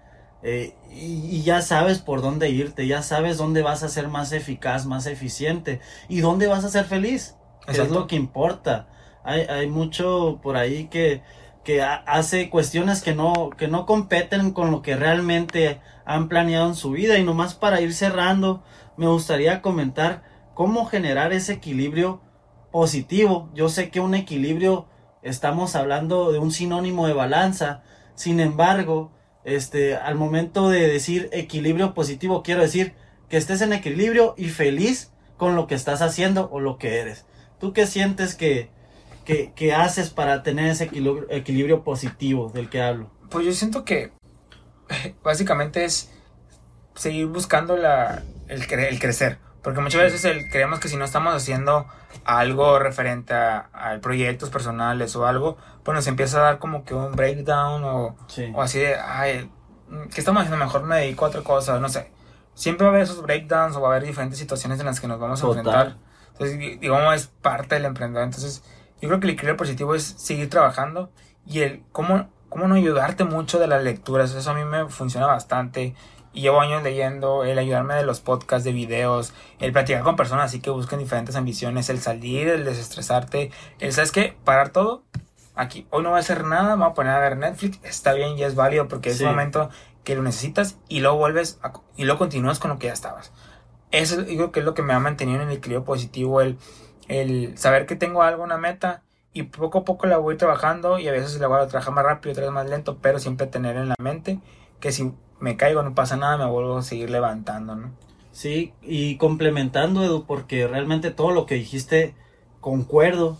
Eh, 0.44 0.76
y, 0.92 1.38
y, 1.38 1.44
ya 1.44 1.62
sabes 1.62 2.00
por 2.00 2.22
dónde 2.22 2.50
irte, 2.50 2.88
ya 2.88 3.04
sabes 3.04 3.38
dónde 3.38 3.62
vas 3.62 3.84
a 3.84 3.90
ser 3.90 4.08
más 4.08 4.32
eficaz, 4.32 4.88
más 4.88 5.06
eficiente 5.06 5.82
y 6.10 6.22
dónde 6.22 6.48
vas 6.48 6.64
a 6.64 6.70
ser 6.70 6.86
feliz, 6.86 7.36
que 7.68 7.80
es 7.80 7.92
lo 7.92 8.08
que 8.08 8.16
importa. 8.16 8.88
Hay, 9.24 9.42
hay 9.42 9.68
mucho 9.68 10.40
por 10.42 10.58
ahí 10.58 10.88
que, 10.88 11.22
que 11.64 11.84
hace 11.84 12.50
cuestiones 12.50 13.04
que 13.04 13.14
no, 13.14 13.52
que 13.56 13.68
no 13.68 13.86
competen 13.86 14.52
con 14.52 14.72
lo 14.72 14.82
que 14.82 14.96
realmente 14.96 15.80
han 16.06 16.28
planeado 16.28 16.68
en 16.68 16.76
su 16.76 16.92
vida. 16.92 17.18
Y 17.18 17.24
nomás 17.24 17.54
para 17.54 17.82
ir 17.82 17.94
cerrando, 17.94 18.64
me 18.98 19.08
gustaría 19.08 19.62
comentar 19.62 20.24
cómo 20.54 20.86
generar 20.86 21.34
ese 21.34 21.54
equilibrio 21.54 22.22
positivo. 22.72 23.50
Yo 23.54 23.70
sé 23.70 23.90
que 23.90 24.00
un 24.00 24.16
equilibrio, 24.16 24.88
estamos 25.22 25.76
hablando 25.76 26.32
de 26.32 26.40
un 26.40 26.52
sinónimo 26.52 27.08
de 27.08 27.14
balanza. 27.14 27.84
Sin 28.16 28.40
embargo, 28.40 29.12
este, 29.44 29.96
al 29.96 30.16
momento 30.16 30.70
de 30.70 30.88
decir 30.88 31.30
equilibrio 31.32 31.94
positivo, 31.94 32.44
quiero 32.44 32.62
decir 32.62 32.94
que 33.30 33.38
estés 33.38 33.62
en 33.62 33.74
equilibrio 33.74 34.36
y 34.38 34.50
feliz 34.50 35.12
con 35.38 35.56
lo 35.56 35.68
que 35.68 35.76
estás 35.76 36.02
haciendo 36.02 36.50
o 36.52 36.60
lo 36.60 36.78
que 36.78 37.00
eres. 37.00 37.26
¿Tú 37.60 37.74
qué 37.74 37.88
sientes 37.88 38.36
que, 38.36 38.70
que, 39.26 39.74
haces 39.74 40.10
para 40.10 40.44
tener 40.44 40.70
ese 40.70 40.86
equilibrio, 41.30 41.84
positivo 41.84 42.52
del 42.54 42.70
que 42.70 42.82
hablo? 42.82 43.12
Pues 43.30 43.46
yo 43.46 43.54
siento 43.54 43.86
que 43.86 44.12
básicamente 45.24 45.86
es 45.86 46.12
seguir 46.96 47.28
buscando 47.28 47.78
la, 47.78 48.24
el, 48.48 48.62
el 48.72 49.00
crecer. 49.00 49.40
Porque 49.62 49.80
muchas 49.80 50.02
veces 50.02 50.26
el, 50.26 50.50
creemos 50.50 50.80
que 50.80 50.88
si 50.88 50.98
no 50.98 51.06
estamos 51.06 51.34
haciendo 51.36 51.86
algo 52.26 52.80
referente 52.80 53.34
a, 53.34 54.00
proyectos 54.02 54.50
personales 54.50 55.16
o 55.16 55.28
algo, 55.28 55.58
pues 55.84 55.96
nos 55.96 56.08
empieza 56.08 56.40
a 56.40 56.42
dar 56.42 56.60
como 56.60 56.84
que 56.84 56.94
un 56.94 57.12
breakdown 57.12 57.84
o, 57.84 58.16
o 58.54 58.62
así 58.62 58.80
de, 58.80 58.96
ay, 58.96 59.50
¿qué 60.14 60.20
estamos 60.20 60.42
haciendo? 60.42 60.64
Mejor 60.64 60.84
me 60.84 60.98
dedico 60.98 61.26
a 61.26 61.30
otra 61.30 61.42
cosa, 61.42 61.80
no 61.80 61.90
sé. 61.90 62.12
Siempre 62.54 62.86
va 62.86 62.92
a 62.92 62.96
haber 62.96 63.04
esos 63.04 63.22
breakdowns 63.22 63.76
o 63.76 63.82
va 63.82 63.90
a 63.90 63.92
haber 63.92 64.08
diferentes 64.08 64.38
situaciones 64.38 64.80
en 64.80 64.86
las 64.86 65.00
que 65.00 65.08
nos 65.08 65.20
vamos 65.20 65.44
a 65.44 65.48
enfrentar. 65.48 65.98
Entonces, 66.34 66.80
digamos, 66.80 67.16
es 67.16 67.28
parte 67.28 67.76
del 67.76 67.86
emprendedor. 67.86 68.26
Entonces, 68.26 68.64
yo 69.02 69.08
creo 69.08 69.20
que 69.20 69.28
el 69.28 69.34
equilibrio 69.34 69.58
positivo 69.58 69.96
es 69.96 70.04
seguir 70.04 70.50
trabajando 70.50 71.12
y 71.46 71.62
el 71.62 71.84
cómo, 71.92 72.30
cómo 72.50 72.68
no 72.68 72.76
ayudarte 72.76 73.24
mucho 73.24 73.60
de 73.60 73.68
las 73.68 73.84
lecturas. 73.84 74.34
Eso 74.34 74.52
a 74.52 74.54
mí 74.54 74.64
me 74.64 74.88
funciona 74.90 75.28
bastante. 75.28 75.96
Y 76.34 76.42
llevo 76.42 76.62
años 76.62 76.84
leyendo, 76.84 77.44
el 77.44 77.58
ayudarme 77.60 77.96
de 77.96 78.04
los 78.04 78.22
podcasts, 78.22 78.64
de 78.64 78.72
videos, 78.72 79.34
el 79.60 79.72
platicar 79.72 80.04
con 80.04 80.16
personas 80.16 80.46
así 80.46 80.62
que 80.62 80.70
buscan 80.70 81.00
diferentes 81.00 81.36
ambiciones, 81.36 81.90
el 81.90 82.00
salir, 82.00 82.48
el 82.48 82.64
desestresarte, 82.64 83.52
el, 83.80 83.92
¿sabes 83.94 84.12
qué? 84.12 84.36
Parar 84.44 84.70
todo. 84.70 85.04
Aquí, 85.56 85.86
hoy 85.90 86.04
no 86.04 86.10
voy 86.10 86.18
a 86.18 86.22
hacer 86.22 86.46
nada, 86.46 86.76
me 86.76 86.84
voy 86.84 86.92
a 86.92 86.96
poner 86.96 87.14
a 87.14 87.20
ver 87.20 87.38
Netflix, 87.38 87.80
está 87.84 88.14
bien 88.14 88.38
y 88.38 88.44
es 88.44 88.56
válido 88.56 88.88
porque 88.88 89.10
es 89.10 89.20
un 89.20 89.28
momento 89.28 89.70
que 90.06 90.16
lo 90.16 90.24
necesitas 90.24 90.78
y 90.88 91.02
luego 91.02 91.18
vuelves 91.18 91.60
y 91.98 92.06
luego 92.06 92.20
continúas 92.20 92.60
con 92.60 92.72
lo 92.72 92.80
que 92.80 92.88
ya 92.88 92.94
estabas. 92.94 93.32
Eso 93.92 94.22
digo 94.24 94.52
que 94.52 94.62
es 94.62 94.66
lo 94.66 94.74
que 94.74 94.82
me 94.82 94.94
ha 94.94 95.00
mantenido 95.00 95.42
en 95.42 95.50
el 95.50 95.58
equilibrio 95.58 95.84
positivo, 95.84 96.40
el 96.40 96.58
el 97.12 97.58
saber 97.58 97.86
que 97.86 97.96
tengo 97.96 98.24
algo, 98.24 98.44
una 98.44 98.58
meta, 98.58 99.04
y 99.34 99.44
poco 99.44 99.80
a 99.80 99.86
poco 99.86 100.08
la 100.08 100.18
voy 100.18 100.38
trabajando 100.38 100.98
y 100.98 101.08
a 101.08 101.12
veces 101.12 101.40
la 101.40 101.48
voy 101.48 101.60
a 101.60 101.68
trabajar 101.68 101.94
más 101.94 102.06
rápido, 102.06 102.32
otra 102.32 102.46
vez 102.46 102.54
más 102.54 102.70
lento, 102.70 102.98
pero 103.02 103.20
siempre 103.20 103.48
tener 103.48 103.76
en 103.78 103.90
la 103.90 103.96
mente 104.00 104.40
que 104.80 104.92
si 104.92 105.14
me 105.42 105.58
caigo 105.58 105.84
no 105.84 105.94
pasa 105.94 106.16
nada, 106.16 106.38
me 106.38 106.50
vuelvo 106.50 106.78
a 106.78 106.84
seguir 106.84 107.10
levantando, 107.10 107.76
¿no? 107.76 107.92
Sí, 108.32 108.74
y 108.82 109.18
complementando, 109.18 110.04
Edu, 110.04 110.26
porque 110.26 110.68
realmente 110.68 111.12
todo 111.12 111.32
lo 111.32 111.46
que 111.46 111.56
dijiste 111.56 112.16
concuerdo. 112.62 113.38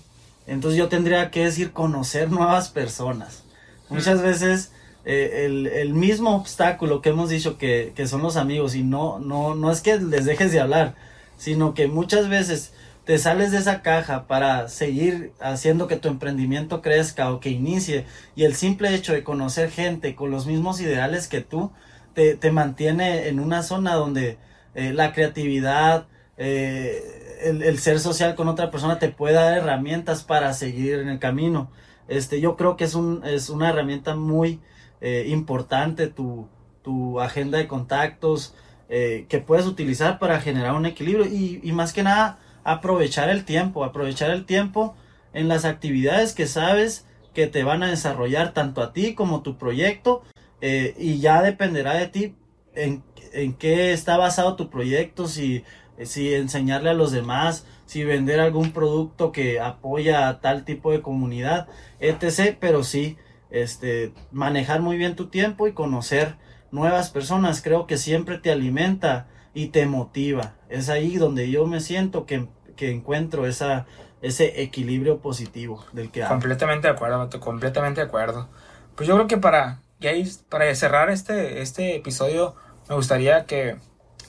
Entonces 0.48 0.78
yo 0.78 0.90
tendría 0.90 1.32
que 1.32 1.46
decir 1.46 1.72
conocer 1.72 2.30
nuevas 2.30 2.70
personas. 2.70 3.44
Muchas 3.90 4.22
veces 4.22 4.74
eh, 5.06 5.46
el, 5.46 5.68
el, 5.68 5.94
mismo 5.94 6.36
obstáculo 6.36 7.02
que 7.02 7.10
hemos 7.10 7.30
dicho 7.30 7.58
que, 7.58 7.94
que 7.96 8.08
son 8.08 8.22
los 8.22 8.36
amigos 8.36 8.76
y 8.76 8.84
no, 8.84 9.20
no, 9.20 9.56
no 9.56 9.72
es 9.72 9.82
que 9.82 9.98
les 9.98 10.26
dejes 10.26 10.52
de 10.52 10.60
hablar, 10.60 10.96
sino 11.38 11.74
que 11.74 11.88
muchas 11.88 12.28
veces 12.28 12.74
te 13.06 13.18
sales 13.18 13.52
de 13.52 13.58
esa 13.58 13.82
caja 13.82 14.28
para 14.28 14.68
seguir 14.68 15.32
haciendo 15.40 15.88
que 15.88 15.98
tu 15.98 16.08
emprendimiento 16.08 16.82
crezca 16.82 17.32
o 17.32 17.40
que 17.40 17.50
inicie 17.50 18.06
y 18.36 18.44
el 18.44 18.56
simple 18.56 18.94
hecho 18.94 19.14
de 19.14 19.24
conocer 19.24 19.72
gente 19.72 20.16
con 20.16 20.32
los 20.32 20.46
mismos 20.46 20.80
ideales 20.82 21.28
que 21.28 21.42
tú 21.42 21.72
te, 22.14 22.52
mantiene 22.52 23.28
en 23.28 23.40
una 23.40 23.64
zona 23.64 23.96
donde 23.96 24.38
eh, 24.76 24.94
la 24.94 25.14
creatividad, 25.14 26.08
eh, 26.38 27.40
el, 27.44 27.64
el, 27.64 27.80
ser 27.80 28.00
social 28.00 28.36
con 28.36 28.48
otra 28.48 28.72
persona 28.72 29.00
te 29.00 29.10
puede 29.10 29.36
dar 29.36 29.58
herramientas 29.58 30.24
para 30.24 30.54
seguir 30.54 31.00
en 31.00 31.10
el 31.10 31.20
camino. 31.20 31.72
Este, 32.08 32.42
yo 32.42 32.56
creo 32.58 32.78
que 32.78 32.84
es, 32.84 32.96
un, 32.96 33.22
es 33.26 33.50
una 33.50 33.70
herramienta 33.70 34.16
muy 34.16 34.60
eh, 35.02 35.26
importante 35.28 36.08
tu, 36.08 36.48
tu 36.84 37.20
agenda 37.20 37.58
de 37.58 37.68
contactos 37.68 38.56
que 38.90 39.42
puedes 39.48 39.68
utilizar 39.68 40.20
para 40.20 40.42
generar 40.42 40.74
un 40.74 40.86
equilibrio 40.86 41.26
y, 41.26 41.62
y 41.64 41.72
más 41.72 41.94
que 41.94 42.04
nada 42.04 42.40
aprovechar 42.66 43.30
el 43.30 43.46
tiempo, 43.46 43.86
aprovechar 43.86 44.32
el 44.32 44.46
tiempo 44.46 44.96
en 45.32 45.48
las 45.48 45.64
actividades 45.64 46.34
que 46.34 46.46
sabes 46.46 47.06
que 47.34 47.48
te 47.48 47.64
van 47.64 47.84
a 47.84 47.90
desarrollar 47.90 48.54
tanto 48.54 48.82
a 48.82 48.92
ti 48.92 49.16
como 49.16 49.44
tu 49.44 49.58
proyecto 49.58 50.24
eh, 50.62 50.96
y 50.98 51.20
ya 51.20 51.42
dependerá 51.42 51.96
de 51.96 52.08
ti 52.08 52.36
en, 52.76 53.04
en, 53.34 53.54
qué 53.54 53.94
está 53.94 54.18
basado 54.18 54.56
tu 54.56 54.70
proyecto, 54.70 55.28
si, 55.28 55.64
si 56.04 56.34
enseñarle 56.34 56.92
a 56.92 56.94
los 56.94 57.12
demás, 57.12 57.66
si 57.86 58.04
vender 58.04 58.40
algún 58.40 58.72
producto 58.72 59.32
que 59.32 59.60
apoya 59.60 60.30
a 60.30 60.40
tal 60.40 60.64
tipo 60.64 60.92
de 60.92 61.02
comunidad, 61.02 61.68
etc. 62.00 62.56
Pero 62.60 62.84
sí, 62.84 63.18
este, 63.50 64.14
manejar 64.32 64.82
muy 64.82 64.98
bien 64.98 65.16
tu 65.16 65.28
tiempo 65.28 65.68
y 65.68 65.74
conocer 65.74 66.36
nuevas 66.72 67.10
personas 67.10 67.62
creo 67.62 67.86
que 67.86 67.98
siempre 67.98 68.38
te 68.38 68.52
alimenta 68.52 69.28
y 69.54 69.68
te 69.68 69.86
motiva. 69.86 70.56
Es 70.70 70.90
ahí 70.90 71.18
donde 71.18 71.50
yo 71.50 71.66
me 71.66 71.82
siento 71.82 72.26
que, 72.26 72.48
que 72.78 72.92
encuentro 72.92 73.46
esa, 73.46 73.86
ese 74.22 74.62
equilibrio 74.62 75.20
positivo 75.20 75.84
del 75.92 76.12
que 76.12 76.24
hablo. 76.24 76.36
Completamente 76.36 76.88
de 76.88 76.94
acuerdo, 76.94 77.30
completamente 77.40 78.02
de 78.02 78.08
acuerdo. 78.08 78.48
Pues 78.96 79.08
yo 79.08 79.16
creo 79.16 79.28
que 79.28 79.38
para, 79.38 79.82
is- 80.10 80.44
para 80.50 80.74
cerrar 80.76 81.10
este, 81.10 81.62
este 81.62 81.96
episodio, 81.96 82.56
me 82.90 82.96
gustaría 82.96 83.46
que 83.46 83.78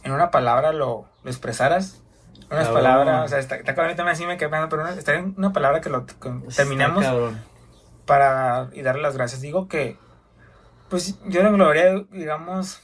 en 0.04 0.12
una 0.12 0.30
palabra 0.30 0.72
lo, 0.72 1.08
lo 1.22 1.30
expresaras. 1.30 1.98
Unas 2.50 2.66
Cabrón. 2.66 2.82
palabras, 2.82 3.24
o 3.24 3.28
sea, 3.28 3.38
está, 3.38 3.56
está 3.56 3.74
cabrón, 3.74 3.96
también 3.96 4.14
así 4.14 4.26
me 4.26 4.36
quedé 4.36 4.50
pensando, 4.50 4.68
pero 4.68 4.82
una, 4.82 4.92
en 5.18 5.34
una 5.38 5.52
palabra 5.54 5.80
que 5.80 5.88
lo 5.88 6.04
que 6.04 6.14
cabrón. 7.02 7.42
para 8.04 8.68
y 8.74 8.82
darle 8.82 9.00
las 9.02 9.16
gracias. 9.16 9.40
Digo 9.40 9.68
que, 9.68 9.96
pues 10.90 11.18
yo 11.24 11.42
lo 11.42 11.48
englobaría, 11.48 11.94
digamos, 12.10 12.82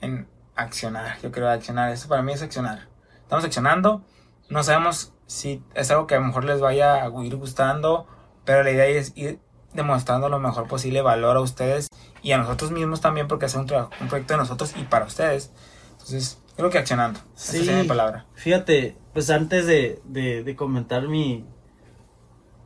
en 0.00 0.28
accionar. 0.56 1.18
Yo 1.22 1.32
creo 1.32 1.48
accionar. 1.48 1.90
Eso 1.90 2.08
para 2.08 2.22
mí 2.22 2.32
es 2.32 2.42
accionar. 2.42 2.88
Estamos 3.22 3.44
accionando. 3.46 4.02
No 4.50 4.62
sabemos 4.62 5.14
si 5.26 5.62
es 5.74 5.90
algo 5.90 6.06
que 6.06 6.16
a 6.16 6.18
lo 6.20 6.26
mejor 6.26 6.44
les 6.44 6.60
vaya 6.60 7.04
a 7.04 7.24
ir 7.24 7.36
gustando, 7.36 8.06
pero 8.44 8.62
la 8.62 8.72
idea 8.72 8.86
es 8.86 9.12
ir 9.16 9.38
demostrando 9.72 10.28
lo 10.28 10.38
mejor 10.40 10.66
posible 10.66 11.00
valor 11.02 11.36
a 11.36 11.40
ustedes 11.40 11.88
y 12.22 12.32
a 12.32 12.38
nosotros 12.38 12.70
mismos 12.72 13.00
también, 13.00 13.28
porque 13.28 13.46
es 13.46 13.54
un, 13.54 13.66
trabajo- 13.66 13.90
un 14.00 14.08
proyecto 14.08 14.34
de 14.34 14.38
nosotros 14.40 14.72
y 14.76 14.82
para 14.84 15.04
ustedes. 15.06 15.52
Entonces, 15.92 16.38
creo 16.56 16.70
que 16.70 16.78
accionando. 16.78 17.20
Esa 17.36 17.52
Sí. 17.52 17.58
sería 17.64 17.82
mi 17.82 17.88
palabra. 17.88 18.26
Fíjate, 18.34 18.96
pues 19.12 19.30
antes 19.30 19.66
de, 19.66 20.00
de- 20.04 20.42
de 20.42 20.56
comentar 20.56 21.06
mi, 21.08 21.44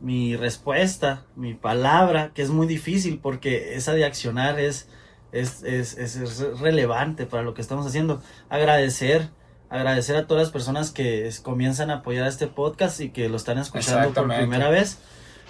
mi 0.01 0.37
respuesta, 0.37 1.25
mi 1.37 1.55
palabra, 1.55 2.33
que 2.35 2.43
es 2.43 2.51
muy 2.51 2.67
difícil 2.67 3.19
porque 3.23 3.75
esa 3.77 3.93
de 3.95 4.05
accionar 4.05 4.59
es, 4.61 4.89
es, 5.33 5.63
es, 5.63 5.97
es- 5.97 6.17
es 6.17 6.61
relevante 6.61 7.27
para 7.27 7.43
lo 7.43 7.55
que 7.55 7.61
estamos 7.63 7.87
haciendo. 7.87 8.23
Agradecer, 8.49 9.31
agradecer 9.71 10.17
a 10.17 10.27
todas 10.27 10.45
las 10.45 10.53
personas 10.53 10.91
que 10.91 11.31
comienzan 11.43 11.91
a 11.91 11.97
apoyar 11.97 12.27
este 12.27 12.47
podcast 12.47 13.01
y 13.01 13.11
que 13.11 13.29
lo 13.29 13.37
están 13.37 13.59
escuchando 13.59 14.13
por 14.13 14.27
primera 14.35 14.69
vez. 14.71 14.99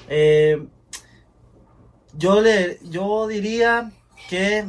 Eh, 0.08 0.66
yo, 2.16 2.40
le, 2.40 2.78
yo 2.82 3.26
diría 3.26 3.92
que 4.28 4.66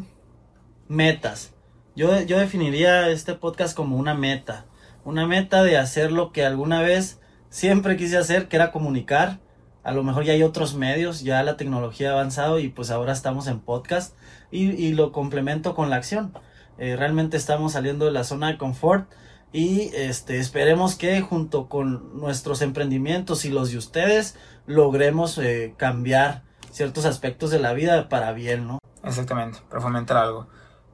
metas. 0.87 1.53
Yo, 1.95 2.21
yo 2.21 2.39
definiría 2.39 3.09
este 3.09 3.33
podcast 3.33 3.75
como 3.75 3.97
una 3.97 4.13
meta. 4.13 4.65
Una 5.03 5.25
meta 5.25 5.63
de 5.63 5.77
hacer 5.77 6.11
lo 6.11 6.31
que 6.31 6.45
alguna 6.45 6.81
vez 6.81 7.19
siempre 7.49 7.97
quise 7.97 8.17
hacer, 8.17 8.47
que 8.47 8.55
era 8.55 8.71
comunicar. 8.71 9.39
A 9.83 9.93
lo 9.93 10.03
mejor 10.03 10.23
ya 10.23 10.33
hay 10.33 10.43
otros 10.43 10.75
medios, 10.75 11.21
ya 11.21 11.43
la 11.43 11.57
tecnología 11.57 12.09
ha 12.09 12.13
avanzado 12.13 12.59
y 12.59 12.69
pues 12.69 12.89
ahora 12.89 13.13
estamos 13.13 13.47
en 13.47 13.59
podcast 13.59 14.15
y, 14.51 14.71
y 14.71 14.93
lo 14.93 15.11
complemento 15.11 15.75
con 15.75 15.89
la 15.89 15.97
acción. 15.97 16.33
Eh, 16.77 16.95
realmente 16.97 17.37
estamos 17.37 17.73
saliendo 17.73 18.05
de 18.05 18.11
la 18.11 18.23
zona 18.23 18.47
de 18.47 18.57
confort 18.57 19.09
y 19.53 19.91
este, 19.93 20.39
esperemos 20.39 20.95
que 20.95 21.21
junto 21.21 21.69
con 21.69 22.19
nuestros 22.19 22.61
emprendimientos 22.61 23.45
y 23.45 23.49
los 23.49 23.71
de 23.71 23.77
ustedes 23.77 24.35
logremos 24.65 25.37
eh, 25.37 25.73
cambiar 25.77 26.43
ciertos 26.75 27.05
aspectos 27.05 27.51
de 27.51 27.59
la 27.59 27.71
vida 27.73 28.09
para 28.09 28.33
bien, 28.33 28.67
¿no? 28.67 28.79
Exactamente, 29.03 29.59
para 29.69 29.81
fomentar 29.81 30.17
algo. 30.17 30.47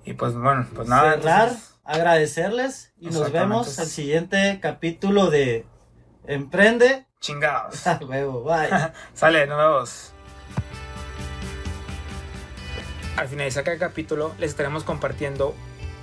Y 0.06 0.14
pues 0.14 0.34
bueno, 0.36 0.68
pues 0.76 0.88
nada. 0.88 1.14
cerrar, 1.14 1.48
entonces- 1.50 1.80
agradecerles 1.84 2.94
y 3.00 3.08
nos 3.08 3.32
vemos 3.32 3.80
al 3.80 3.88
siguiente 3.88 4.60
capítulo 4.62 5.30
de 5.32 5.66
Emprende. 6.28 7.08
Chingados. 7.20 7.82
Ah, 7.88 8.00
huevo, 8.08 8.44
bye. 8.44 8.70
Sale, 9.14 9.48
nos 9.48 9.58
vemos. 9.58 10.14
Al 13.18 13.28
finalizar 13.28 13.64
cada 13.64 13.78
capítulo 13.78 14.34
les 14.40 14.52
estaremos 14.52 14.84
compartiendo 14.84 15.54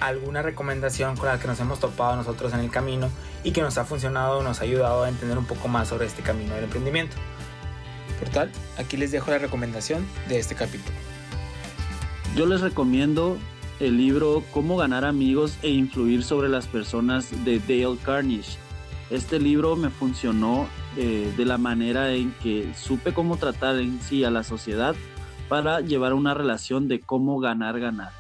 alguna 0.01 0.43
recomendación 0.43 1.17
con 1.17 1.29
la 1.29 1.39
que 1.39 1.49
nos 1.49 1.59
hemos 1.61 1.81
topado 1.81 2.15
nosotros 2.17 2.53
en 2.53 2.61
el 2.61 2.71
camino 2.71 3.11
y 3.43 3.53
que 3.53 3.63
nos 3.63 3.79
ha 3.79 3.85
funcionado 3.85 4.39
o 4.39 4.43
nos 4.43 4.61
ha 4.61 4.65
ayudado 4.65 5.05
a 5.05 5.09
entender 5.09 5.39
un 5.39 5.47
poco 5.47 5.69
más 5.69 5.89
sobre 5.89 6.07
este 6.07 6.23
camino 6.23 6.55
del 6.55 6.65
emprendimiento. 6.65 7.17
Por 8.19 8.29
tal, 8.29 8.51
aquí 8.77 8.97
les 8.97 9.13
dejo 9.13 9.31
la 9.31 9.39
recomendación 9.39 10.07
de 10.29 10.39
este 10.39 10.55
capítulo. 10.55 10.97
Yo 12.37 12.47
les 12.47 12.61
recomiendo 12.61 13.39
el 13.81 13.97
libro 13.97 14.43
Cómo 14.53 14.77
ganar 14.77 15.05
amigos 15.05 15.59
e 15.63 15.71
influir 15.71 16.25
sobre 16.25 16.49
las 16.49 16.67
personas 16.67 17.45
de 17.45 17.59
Dale 17.61 17.97
Carnegie. 18.05 18.59
Este 19.11 19.39
libro 19.39 19.77
me 19.77 19.89
funcionó 19.89 20.69
eh, 20.97 21.33
de 21.37 21.45
la 21.45 21.59
manera 21.59 22.13
en 22.13 22.33
que 22.43 22.73
supe 22.75 23.15
cómo 23.15 23.37
tratar 23.37 23.79
en 23.79 24.01
sí 24.01 24.25
a 24.25 24.31
la 24.31 24.43
sociedad 24.43 24.95
para 25.49 25.81
llevar 25.81 26.13
una 26.13 26.35
relación 26.35 26.89
de 26.89 27.01
cómo 27.01 27.39
ganar, 27.41 27.81
ganar. 27.81 28.13